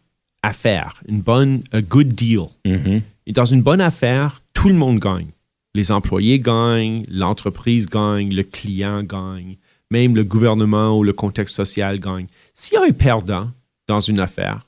affaire, 0.42 1.02
une 1.08 1.22
bonne, 1.22 1.64
a 1.72 1.82
good 1.82 2.10
deal, 2.10 2.48
Mm-hmm. 2.66 3.02
et 3.28 3.32
dans 3.34 3.46
une 3.46 3.62
bonne 3.62 3.82
affaire, 3.82 4.42
tout 4.54 4.68
le 4.70 4.76
monde 4.76 5.00
gagne. 5.00 5.28
Les 5.76 5.92
employés 5.92 6.40
gagnent, 6.40 7.04
l'entreprise 7.10 7.88
gagne, 7.88 8.34
le 8.34 8.44
client 8.44 9.04
gagne, 9.04 9.58
même 9.90 10.16
le 10.16 10.24
gouvernement 10.24 10.98
ou 10.98 11.04
le 11.04 11.14
contexte 11.14 11.56
social 11.56 12.00
gagne. 12.00 12.28
S'il 12.54 12.76
y 12.76 12.78
a 12.78 12.84
un 12.84 12.92
perdant 12.92 13.50
dans 13.88 14.00
une 14.00 14.20
affaire, 14.20 14.66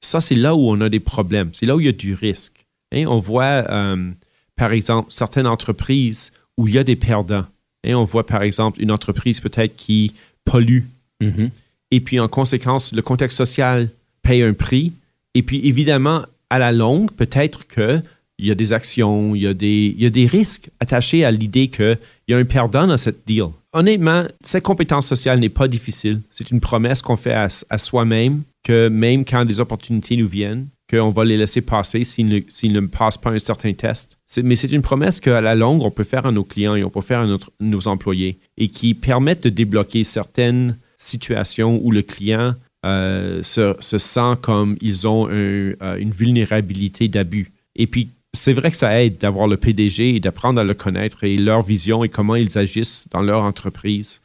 ça, 0.00 0.20
c'est 0.20 0.34
là 0.34 0.54
où 0.54 0.68
on 0.70 0.80
a 0.82 0.88
des 0.88 1.00
problèmes. 1.00 1.50
C'est 1.54 1.64
là 1.66 1.74
où 1.74 1.80
il 1.80 1.86
y 1.86 1.88
a 1.88 1.92
du 1.92 2.14
risque. 2.14 2.66
Hein, 2.92 3.06
on 3.06 3.18
voit, 3.18 3.64
euh, 3.70 4.10
par 4.54 4.72
exemple, 4.72 5.10
certaines 5.10 5.46
entreprises 5.46 6.30
où 6.58 6.68
il 6.68 6.74
y 6.74 6.78
a 6.78 6.84
des 6.84 6.96
perdants. 6.96 7.46
Hein, 7.86 7.94
on 7.94 8.04
voit, 8.04 8.26
par 8.26 8.42
exemple, 8.42 8.80
une 8.82 8.90
entreprise 8.92 9.40
peut-être 9.40 9.74
qui 9.76 10.12
pollue. 10.44 10.82
Mhm. 11.20 11.50
Et 11.90 12.00
puis, 12.00 12.20
en 12.20 12.28
conséquence, 12.28 12.92
le 12.92 13.02
contexte 13.02 13.36
social 13.36 13.88
paye 14.22 14.42
un 14.42 14.52
prix. 14.52 14.92
Et 15.34 15.42
puis, 15.42 15.66
évidemment, 15.66 16.22
à 16.50 16.58
la 16.58 16.72
longue, 16.72 17.10
peut-être 17.12 17.66
qu'il 17.66 18.02
y 18.38 18.50
a 18.50 18.54
des 18.54 18.72
actions, 18.72 19.34
il 19.34 19.42
y 19.42 19.46
a 19.46 19.54
des, 19.54 19.94
il 19.98 20.26
risques 20.26 20.70
attachés 20.80 21.24
à 21.24 21.30
l'idée 21.30 21.68
qu'il 21.68 21.98
y 22.28 22.34
a 22.34 22.38
un 22.38 22.44
perdant 22.44 22.86
dans 22.86 22.96
cette 22.96 23.26
deal. 23.26 23.46
Honnêtement, 23.72 24.24
cette 24.40 24.62
compétence 24.62 25.06
sociale 25.06 25.40
n'est 25.40 25.48
pas 25.48 25.66
difficile. 25.66 26.20
C'est 26.30 26.50
une 26.50 26.60
promesse 26.60 27.02
qu'on 27.02 27.16
fait 27.16 27.34
à, 27.34 27.78
soi-même 27.78 28.42
que 28.62 28.88
même 28.88 29.24
quand 29.24 29.44
des 29.44 29.60
opportunités 29.60 30.16
nous 30.16 30.28
viennent, 30.28 30.68
qu'on 30.88 31.10
va 31.10 31.24
les 31.24 31.36
laisser 31.36 31.60
passer 31.60 32.04
s'ils 32.04 32.28
ne, 32.28 32.80
ne 32.80 32.86
passent 32.86 33.18
pas 33.18 33.30
un 33.30 33.38
certain 33.38 33.72
test. 33.72 34.16
Mais 34.42 34.54
c'est 34.54 34.70
une 34.70 34.82
promesse 34.82 35.18
qu'à 35.18 35.40
la 35.40 35.54
longue, 35.54 35.82
on 35.82 35.90
peut 35.90 36.04
faire 36.04 36.24
à 36.24 36.32
nos 36.32 36.44
clients 36.44 36.76
et 36.76 36.84
on 36.84 36.90
peut 36.90 37.00
faire 37.00 37.20
à 37.20 37.38
nos 37.60 37.88
employés 37.88 38.38
et 38.56 38.68
qui 38.68 38.94
permettent 38.94 39.42
de 39.42 39.48
débloquer 39.48 40.04
certaines 40.04 40.76
situations 41.06 41.80
où 41.82 41.90
le 41.90 42.02
client 42.02 42.54
euh, 42.84 43.42
se, 43.42 43.74
se 43.80 43.98
sent 43.98 44.36
comme 44.42 44.76
ils 44.80 45.06
ont 45.06 45.28
euh, 45.30 45.74
une 45.98 46.10
vulnérabilité 46.10 47.08
d'abus. 47.08 47.52
Et 47.76 47.86
puis, 47.86 48.08
c'est 48.34 48.52
vrai 48.52 48.70
que 48.70 48.76
ça 48.76 49.00
aide 49.02 49.18
d'avoir 49.18 49.46
le 49.46 49.56
PDG 49.56 50.16
et 50.16 50.20
d'apprendre 50.20 50.60
à 50.60 50.64
le 50.64 50.74
connaître 50.74 51.24
et 51.24 51.36
leur 51.36 51.62
vision 51.62 52.04
et 52.04 52.08
comment 52.08 52.34
ils 52.34 52.58
agissent 52.58 53.06
dans 53.10 53.22
leur 53.22 53.42
entreprise. 53.42 54.20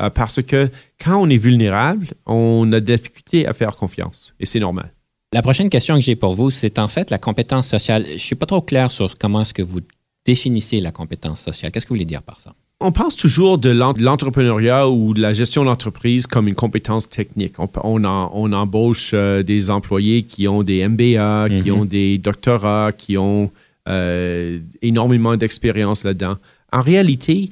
Euh, 0.00 0.10
parce 0.10 0.42
que 0.42 0.70
quand 1.02 1.16
on 1.16 1.28
est 1.28 1.38
vulnérable, 1.38 2.08
on 2.26 2.70
a 2.72 2.80
des 2.80 2.96
difficultés 2.96 3.46
à 3.46 3.52
faire 3.52 3.76
confiance. 3.76 4.34
Et 4.40 4.46
c'est 4.46 4.60
normal. 4.60 4.90
La 5.32 5.42
prochaine 5.42 5.70
question 5.70 5.94
que 5.94 6.02
j'ai 6.02 6.16
pour 6.16 6.34
vous, 6.34 6.50
c'est 6.50 6.78
en 6.78 6.88
fait 6.88 7.10
la 7.10 7.18
compétence 7.18 7.68
sociale. 7.68 8.04
Je 8.06 8.14
ne 8.14 8.18
suis 8.18 8.36
pas 8.36 8.46
trop 8.46 8.60
clair 8.60 8.90
sur 8.90 9.14
comment 9.14 9.42
est-ce 9.42 9.54
que 9.54 9.62
vous 9.62 9.80
définissez 10.26 10.80
la 10.80 10.92
compétence 10.92 11.40
sociale. 11.40 11.72
Qu'est-ce 11.72 11.86
que 11.86 11.90
vous 11.90 11.96
voulez 11.96 12.04
dire 12.04 12.22
par 12.22 12.40
ça? 12.40 12.54
On 12.84 12.92
pense 12.92 13.16
toujours 13.16 13.58
de 13.58 13.70
l'en- 13.70 13.92
de 13.92 14.02
l'entrepreneuriat 14.02 14.88
ou 14.88 15.14
de 15.14 15.20
la 15.20 15.32
gestion 15.32 15.64
d'entreprise 15.64 16.26
comme 16.26 16.48
une 16.48 16.54
compétence 16.54 17.08
technique. 17.08 17.58
On, 17.58 17.68
on, 17.84 18.04
en- 18.04 18.30
on 18.34 18.52
embauche 18.52 19.12
euh, 19.14 19.42
des 19.42 19.70
employés 19.70 20.22
qui 20.24 20.48
ont 20.48 20.62
des 20.62 20.86
MBA, 20.88 21.48
qui 21.62 21.70
Mhm. 21.70 21.78
ont 21.78 21.84
des 21.84 22.18
doctorats, 22.18 22.90
qui 22.96 23.16
ont 23.16 23.50
euh, 23.88 24.58
énormément 24.80 25.36
d'expérience 25.36 26.04
là-dedans. 26.04 26.36
En 26.72 26.82
réalité, 26.82 27.50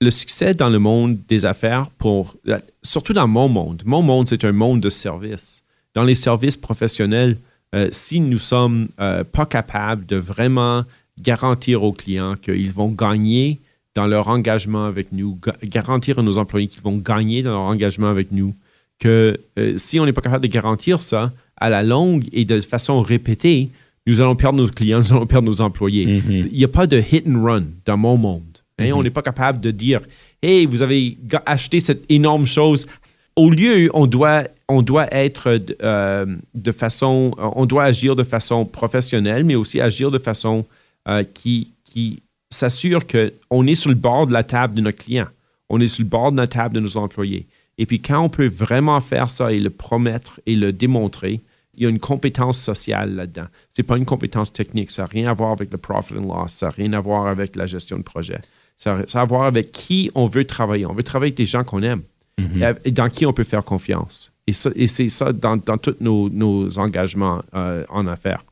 le 0.00 0.10
succès 0.10 0.54
dans 0.54 0.68
le 0.68 0.78
monde 0.78 1.18
des 1.28 1.44
affaires, 1.44 1.86
pour, 1.98 2.36
surtout 2.82 3.12
dans 3.12 3.26
mon 3.26 3.48
monde, 3.48 3.82
mon 3.84 4.00
monde, 4.00 4.28
c'est 4.28 4.44
un 4.44 4.52
monde 4.52 4.80
de 4.80 4.90
services. 4.90 5.62
Dans 5.94 6.04
les 6.04 6.14
services 6.14 6.56
professionnels, 6.56 7.36
euh, 7.74 7.88
si 7.90 8.20
nous 8.20 8.38
sommes 8.38 8.88
euh, 9.00 9.24
pas 9.24 9.44
capables 9.46 10.06
de 10.06 10.16
vraiment 10.16 10.84
garantir 11.20 11.82
aux 11.82 11.92
clients 11.92 12.36
qu'ils 12.36 12.70
vont 12.72 12.88
gagner 12.88 13.58
dans 13.94 14.06
leur 14.06 14.28
engagement 14.28 14.84
avec 14.86 15.12
nous, 15.12 15.38
ga- 15.44 15.56
garantir 15.62 16.18
à 16.18 16.22
nos 16.22 16.38
employés 16.38 16.66
qu'ils 16.68 16.82
vont 16.82 16.96
gagner 16.96 17.42
dans 17.42 17.50
leur 17.50 17.60
engagement 17.60 18.08
avec 18.08 18.32
nous, 18.32 18.54
que 18.98 19.38
euh, 19.58 19.74
si 19.76 20.00
on 20.00 20.06
n'est 20.06 20.12
pas 20.12 20.20
capable 20.22 20.46
de 20.46 20.52
garantir 20.52 21.02
ça 21.02 21.32
à 21.56 21.68
la 21.70 21.82
longue 21.82 22.24
et 22.32 22.44
de 22.44 22.60
façon 22.60 23.02
répétée, 23.02 23.68
nous 24.06 24.20
allons 24.20 24.34
perdre 24.36 24.58
nos 24.58 24.68
clients, 24.68 24.98
nous 24.98 25.12
allons 25.12 25.26
perdre 25.26 25.48
nos 25.48 25.60
employés. 25.60 26.06
Mhm. 26.06 26.48
Il 26.52 26.58
n'y 26.58 26.64
a 26.64 26.68
pas 26.68 26.86
de 26.86 26.98
hit 27.00 27.24
and 27.28 27.42
run 27.44 27.64
dans 27.84 27.96
mon 27.96 28.16
monde. 28.16 28.42
hein? 28.78 28.86
Mhm. 28.86 28.92
On 28.94 29.02
n'est 29.02 29.10
pas 29.10 29.22
capable 29.22 29.60
de 29.60 29.70
dire, 29.70 30.00
hey, 30.42 30.66
vous 30.66 30.82
avez 30.82 31.16
acheté 31.46 31.78
cette 31.80 32.04
énorme 32.10 32.46
chose. 32.46 32.86
Au 33.36 33.50
lieu, 33.50 33.90
on 33.94 34.06
doit, 34.06 34.44
on 34.68 34.82
doit 34.82 35.06
être 35.14 35.58
euh, 35.82 36.26
de 36.54 36.72
façon, 36.72 37.34
on 37.38 37.64
doit 37.66 37.84
agir 37.84 38.16
de 38.16 38.24
façon 38.24 38.64
professionnelle, 38.64 39.44
mais 39.44 39.54
aussi 39.54 39.80
agir 39.80 40.10
de 40.10 40.18
façon 40.18 40.64
euh, 41.08 41.22
qui, 41.34 41.68
qui 41.84 42.22
s'assure 42.52 43.02
qu'on 43.06 43.66
est 43.66 43.74
sur 43.74 43.90
le 43.90 43.96
bord 43.96 44.26
de 44.26 44.32
la 44.32 44.42
table 44.42 44.74
de 44.74 44.80
notre 44.80 44.98
client. 44.98 45.26
On 45.68 45.80
est 45.80 45.88
sur 45.88 46.02
le 46.02 46.08
bord 46.08 46.32
de 46.32 46.36
la 46.36 46.46
table 46.46 46.74
de 46.74 46.80
nos 46.80 46.96
employés. 46.96 47.46
Et 47.78 47.86
puis 47.86 48.00
quand 48.00 48.20
on 48.20 48.28
peut 48.28 48.48
vraiment 48.48 49.00
faire 49.00 49.30
ça 49.30 49.52
et 49.52 49.58
le 49.58 49.70
promettre 49.70 50.40
et 50.46 50.56
le 50.56 50.72
démontrer, 50.72 51.40
il 51.74 51.82
y 51.82 51.86
a 51.86 51.88
une 51.88 51.98
compétence 51.98 52.58
sociale 52.60 53.14
là-dedans. 53.14 53.46
C'est 53.72 53.82
pas 53.82 53.96
une 53.96 54.04
compétence 54.04 54.52
technique. 54.52 54.90
Ça 54.90 55.02
n'a 55.02 55.06
rien 55.06 55.30
à 55.30 55.32
voir 55.32 55.52
avec 55.52 55.72
le 55.72 55.78
profit 55.78 56.14
and 56.14 56.28
loss. 56.28 56.52
Ça 56.52 56.66
n'a 56.66 56.72
rien 56.72 56.92
à 56.92 57.00
voir 57.00 57.26
avec 57.26 57.56
la 57.56 57.66
gestion 57.66 57.96
de 57.96 58.02
projet. 58.02 58.40
Ça 58.76 58.96
a, 58.96 59.06
ça 59.06 59.20
a 59.20 59.22
à 59.22 59.24
voir 59.24 59.44
avec 59.44 59.72
qui 59.72 60.10
on 60.14 60.26
veut 60.26 60.44
travailler. 60.44 60.84
On 60.84 60.92
veut 60.92 61.02
travailler 61.02 61.30
avec 61.30 61.38
des 61.38 61.46
gens 61.46 61.64
qu'on 61.64 61.82
aime 61.82 62.02
Mhm. 62.38 62.74
et 62.84 62.90
dans 62.90 63.08
qui 63.08 63.26
on 63.26 63.32
peut 63.32 63.44
faire 63.44 63.64
confiance. 63.64 64.32
Et, 64.46 64.52
c'est 64.52 65.08
ça 65.08 65.32
dans, 65.32 65.56
dans 65.56 65.78
tous 65.78 65.94
nos, 66.00 66.28
nos 66.28 66.78
engagements 66.78 67.42
euh, 67.54 67.84
en 67.88 68.06
affaires. 68.06 68.44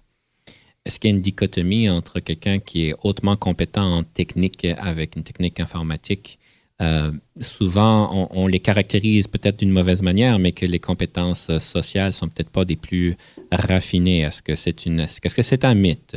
Est-ce 0.86 0.98
qu'il 0.98 1.10
y 1.10 1.12
a 1.12 1.16
une 1.16 1.22
dichotomie 1.22 1.90
entre 1.90 2.20
quelqu'un 2.20 2.58
qui 2.58 2.88
est 2.88 2.94
hautement 3.02 3.36
compétent 3.36 3.98
en 3.98 4.02
technique 4.02 4.66
avec 4.78 5.16
une 5.16 5.22
technique 5.22 5.60
informatique? 5.60 6.38
Euh, 6.80 7.12
souvent, 7.40 8.28
on, 8.30 8.46
les 8.46 8.60
caractérise 8.60 9.28
peut-être 9.28 9.58
d'une 9.58 9.70
mauvaise 9.70 10.00
manière, 10.00 10.38
mais 10.38 10.52
que 10.52 10.64
les 10.64 10.78
compétences 10.78 11.58
sociales 11.58 12.14
sont 12.14 12.28
peut-être 12.28 12.48
pas 12.48 12.64
des 12.64 12.76
plus 12.76 13.16
raffinées. 13.52 14.20
Est-ce 14.20 14.40
que 14.40 14.56
c'est 14.56 14.86
une, 14.86 15.00
est-ce 15.00 15.20
que 15.34 15.42
c'est 15.42 15.66
un 15.66 15.74
mythe? 15.74 16.16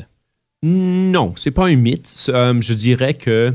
Non, 0.61 1.33
c'est 1.35 1.51
pas 1.51 1.67
un 1.67 1.75
mythe. 1.75 2.27
Euh, 2.29 2.61
je 2.61 2.73
dirais 2.73 3.15
que 3.15 3.53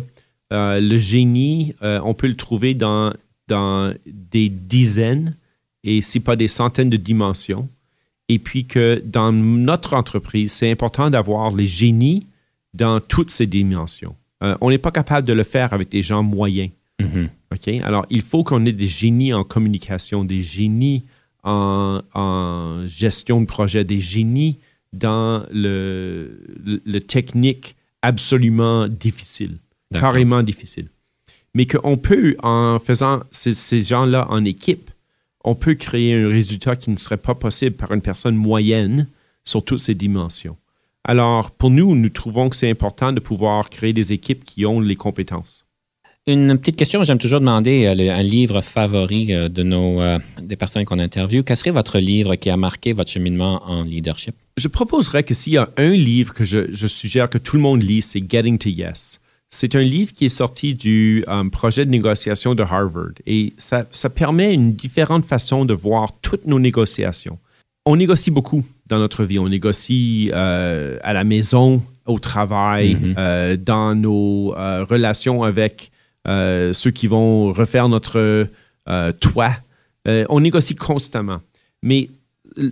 euh, 0.53 0.81
le 0.81 0.99
génie, 0.99 1.75
on 1.81 2.12
peut 2.12 2.27
le 2.27 2.37
trouver 2.37 2.75
dans, 2.75 3.14
dans 3.49 3.94
des 4.07 4.51
dizaines 4.51 5.35
et 5.85 6.03
si 6.03 6.21
pas 6.21 6.37
des 6.37 6.49
centaines 6.49 6.90
de 6.90 6.99
dimensions. 6.99 7.68
Et 8.29 8.38
puis 8.38 8.67
que 8.67 9.03
dans 9.05 9.33
notre 9.33 9.95
entreprise, 9.95 10.53
c'est 10.53 10.71
important 10.71 11.11
d'avoir 11.11 11.55
les 11.55 11.67
génies 11.67 12.27
dans 12.75 13.01
toutes 13.01 13.31
ces 13.31 13.47
dimensions. 13.47 14.14
Euh, 14.43 14.57
on 14.61 14.71
n'est 14.71 14.79
pas 14.79 14.91
capable 14.91 15.27
de 15.27 15.33
le 15.33 15.45
faire 15.45 15.73
avec 15.73 15.88
des 15.88 16.03
gens 16.03 16.23
moyens. 16.23 16.71
Mhm. 17.01 17.29
OK? 17.53 17.69
Alors, 17.83 18.07
il 18.11 18.23
faut 18.23 18.45
qu'on 18.45 18.64
ait 18.67 18.73
des 18.73 18.87
génies 18.87 19.33
en 19.33 19.45
communication, 19.45 20.25
des 20.25 20.43
génies 20.43 21.05
en, 21.45 22.03
en 22.14 22.87
gestion 22.87 23.41
de 23.41 23.47
projet, 23.47 23.85
des 23.85 24.01
génies 24.01 24.57
dans 24.93 25.45
le, 25.53 26.41
le, 26.64 26.83
le 26.85 27.01
technique 27.01 27.77
absolument 28.03 28.88
difficile, 28.88 29.57
D'accord. 29.91 30.11
carrément 30.11 30.43
difficile. 30.43 30.88
Mais 31.55 31.67
qu'on 31.67 31.97
peut, 31.97 32.37
en 32.43 32.79
faisant 32.79 33.23
ces, 33.31 33.53
ces 33.53 33.83
gens-là 33.83 34.27
en 34.31 34.45
équipe, 34.45 34.91
on 35.44 35.55
peut 35.55 35.74
créer 35.74 36.14
un 36.14 36.29
résultat 36.29 36.77
qui 36.77 36.90
ne 36.90 36.96
serait 36.96 37.16
pas 37.16 37.35
possible 37.35 37.77
par 37.77 37.92
une 37.92 38.03
personne 38.03 38.37
moyenne 38.37 39.07
sur 39.44 39.64
toutes 39.64 39.79
ces 39.81 39.94
dimensions. 39.94 40.57
Alors, 41.05 41.51
pour 41.53 41.70
nous, 41.70 41.94
nous 41.94 42.09
trouvons 42.11 42.51
que 42.51 42.57
c'est 42.57 42.68
important 42.70 43.12
de 43.12 43.20
pouvoir 43.20 43.70
créer 43.70 43.92
des 43.92 44.12
équipes 44.12 44.44
qui 44.44 44.66
ont 44.66 44.81
les 44.81 44.96
compétences. 44.96 45.64
Une 46.27 46.59
petite 46.59 46.77
question, 46.77 47.03
j'aime 47.05 47.16
toujours 47.16 47.40
demander 47.40 47.87
euh, 47.87 47.94
le- 47.94 48.11
un 48.11 48.22
livre 48.22 48.61
favori 48.61 49.33
euh, 49.33 49.48
de 49.48 49.62
nos, 49.62 50.03
euh, 50.03 50.18
des 50.42 50.57
personnes 50.57 50.85
qu'on 50.85 50.98
interviewe, 50.98 51.42
quel 51.42 51.57
serait 51.57 51.70
votre 51.70 51.98
livre 51.98 52.35
qui 52.35 52.51
a 52.51 52.59
marqué 52.59 52.92
votre 52.92 53.11
cheminement 53.11 53.62
en 53.64 53.83
leadership? 53.83 54.35
Je 54.59 54.68
proposerais 54.68 55.22
que 55.22 55.33
s'il 55.33 55.55
y 55.55 55.57
a 55.57 55.70
un 55.79 55.92
livre 55.92 56.35
que 56.35 56.44
je, 56.44 56.87
suggère 56.87 57.31
que 57.31 57.38
tout 57.38 57.57
le 57.57 57.62
monde 57.62 57.83
lit, 57.83 58.03
c'est 58.03 58.22
Getting 58.31 58.59
to 58.59 58.68
Yes. 58.68 59.20
C'est 59.50 59.74
un 59.74 59.80
livre 59.80 60.12
qui 60.12 60.26
est 60.26 60.30
sorti 60.30 60.74
du 60.74 61.24
euh, 61.26 61.48
projet 61.48 61.87
de 61.87 61.90
négociation 61.90 62.54
de 62.54 62.62
Harvard 62.62 63.12
et 63.26 63.54
ça, 63.56 63.87
ça, 63.92 64.11
permet 64.11 64.52
une 64.52 64.74
différente 64.74 65.24
façon 65.24 65.64
de 65.64 65.72
voir 65.72 66.12
toutes 66.20 66.46
nos 66.46 66.61
négociations. 66.61 67.38
On 67.87 67.96
négocie 67.96 68.30
beaucoup 68.30 68.64
dans 68.87 68.98
notre 68.98 69.24
vie. 69.24 69.38
On 69.38 69.48
négocie 69.48 70.30
euh, 70.34 70.98
à 71.02 71.14
la 71.14 71.24
maison, 71.24 71.82
au 72.04 72.18
travail, 72.18 72.94
mm-hmm. 72.94 73.14
euh, 73.16 73.56
dans 73.56 73.94
nos 73.94 74.50
relations 74.50 75.42
avec 75.42 75.90
ceux 76.26 76.90
qui 76.90 77.06
vont 77.06 77.54
refaire 77.54 77.88
notre 77.88 78.46
toit. 79.18 79.56
on 80.04 80.40
négocie 80.40 80.74
constamment. 80.74 81.40
Mais 81.82 82.11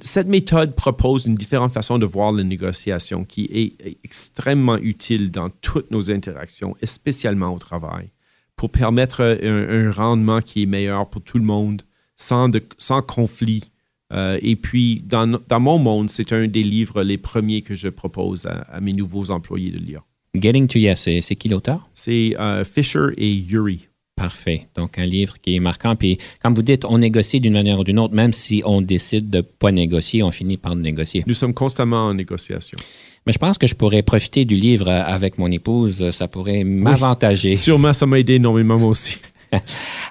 cette 0.03 0.29
méthode 0.29 0.75
propose 0.75 1.27
une 1.27 1.35
différente 1.35 1.73
façon 1.73 1.99
de 1.99 2.07
voir 2.07 2.33
la 2.33 2.45
négociation 2.45 3.25
qui 3.25 3.49
est 3.53 3.99
extrêmement 4.05 4.77
utile 4.77 5.31
dans 5.31 5.51
toutes 5.51 5.91
nos 5.91 6.11
interactions, 6.11 6.77
et 6.81 6.87
spécialement 6.87 7.55
au 7.55 7.59
travail, 7.59 8.11
pour 8.57 8.71
permettre 8.71 9.23
un, 9.43 9.91
rendement 9.91 10.41
qui 10.41 10.63
est 10.63 10.67
meilleur 10.67 11.09
pour 11.09 11.23
tout 11.23 11.39
le 11.39 11.45
monde, 11.45 11.83
sans, 12.17 12.51
sans 12.79 13.03
conflit. 13.03 13.71
Euh, 14.13 14.39
et 14.41 14.57
puis, 14.57 15.03
dans, 15.05 15.41
dans, 15.49 15.61
mon 15.61 15.79
monde, 15.79 16.11
c'est 16.11 16.33
un 16.33 16.47
des 16.47 16.63
livres 16.63 17.03
les 17.03 17.19
premiers 17.19 17.63
que 17.63 17.75
je 17.75 17.89
propose 17.89 18.47
à, 18.47 18.81
mes 18.81 18.93
nouveaux 18.93 19.31
employés 19.31 19.71
de 19.71 19.79
lire. 19.79 20.03
Getting 20.35 20.69
to 20.69 20.79
Yes, 20.79 21.09
c'est 21.23 21.37
qui 21.37 21.49
l'auteur? 21.49 21.89
C'est 21.95 22.37
euh, 22.39 22.65
Fisher 22.65 23.09
et 23.17 23.33
Yuri. 23.33 23.89
Parfait. 24.17 24.67
Donc, 24.77 24.99
un 24.99 25.05
livre 25.05 25.37
qui 25.41 25.57
est 25.57 25.61
marquant. 25.61 25.95
Puis, 25.95 26.19
comme 26.43 26.55
vous 26.55 26.63
dites, 26.63 26.87
on 26.87 26.99
négocie 26.99 27.39
d'une 27.39 27.53
manière 27.53 27.79
ou 27.79 27.85
d'une 27.85 27.99
autre, 27.99 28.15
même 28.15 28.33
si 28.33 28.63
on 28.65 28.81
décide 28.81 29.29
de 29.29 29.39
ne 29.39 29.43
pas 29.43 29.71
négocier, 29.71 30.23
on 30.23 30.31
finit 30.31 30.57
par 30.57 30.75
négocier. 30.75 31.23
Nous 31.27 31.35
sommes 31.35 31.53
constamment 31.53 32.07
en 32.07 32.15
négociation. 32.15 32.79
Mais 33.27 33.33
je 33.33 33.39
pense 33.39 33.59
que 33.59 33.67
je 33.67 33.75
pourrais 33.75 34.03
profiter 34.03 34.45
du 34.45 34.55
livre 34.55 34.89
avec 34.89 35.37
mon 35.37 35.51
épouse. 35.51 36.11
Ça 36.13 36.29
pourrait 36.29 36.65
m'avantager. 36.65 37.55
Sûrement, 37.55 37.93
ça 37.93 38.07
m'a 38.07 38.19
aidé 38.19 38.35
énormément 38.35 38.79
moi 38.79 38.89
aussi. 38.89 39.19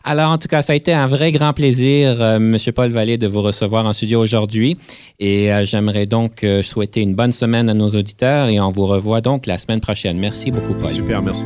Alors, 0.04 0.32
en 0.32 0.38
tout 0.38 0.48
cas, 0.48 0.62
ça 0.62 0.74
a 0.74 0.76
été 0.76 0.94
un 0.94 1.08
vrai 1.08 1.32
grand 1.32 1.54
plaisir, 1.54 2.22
euh, 2.22 2.36
M. 2.38 2.58
Paul 2.74 2.91
Vallée, 2.91 3.18
de 3.18 3.28
vous 3.28 3.41
recevoir 3.41 3.86
en 3.86 3.94
studio 3.94 4.22
aujourd'hui. 4.22 4.78
Et 5.20 5.52
euh, 5.52 5.65
j'aimerais 5.65 6.06
donc 6.06 6.44
euh, 6.44 6.62
souhaiter 6.62 7.02
une 7.02 7.15
bonne 7.15 7.32
semaine 7.32 7.70
à 7.70 7.74
nos 7.74 7.89
auditeurs 7.89 8.50
et 8.50 8.60
on 8.60 8.70
vous 8.70 8.86
revoit 8.86 9.22
donc 9.22 9.46
la 9.46 9.58
semaine 9.58 9.82
prochaine. 9.82 10.18
Merci 10.18 10.52
beaucoup, 10.52 10.74
Paul. 10.74 10.89
Super, 10.89 11.22
merci. 11.22 11.46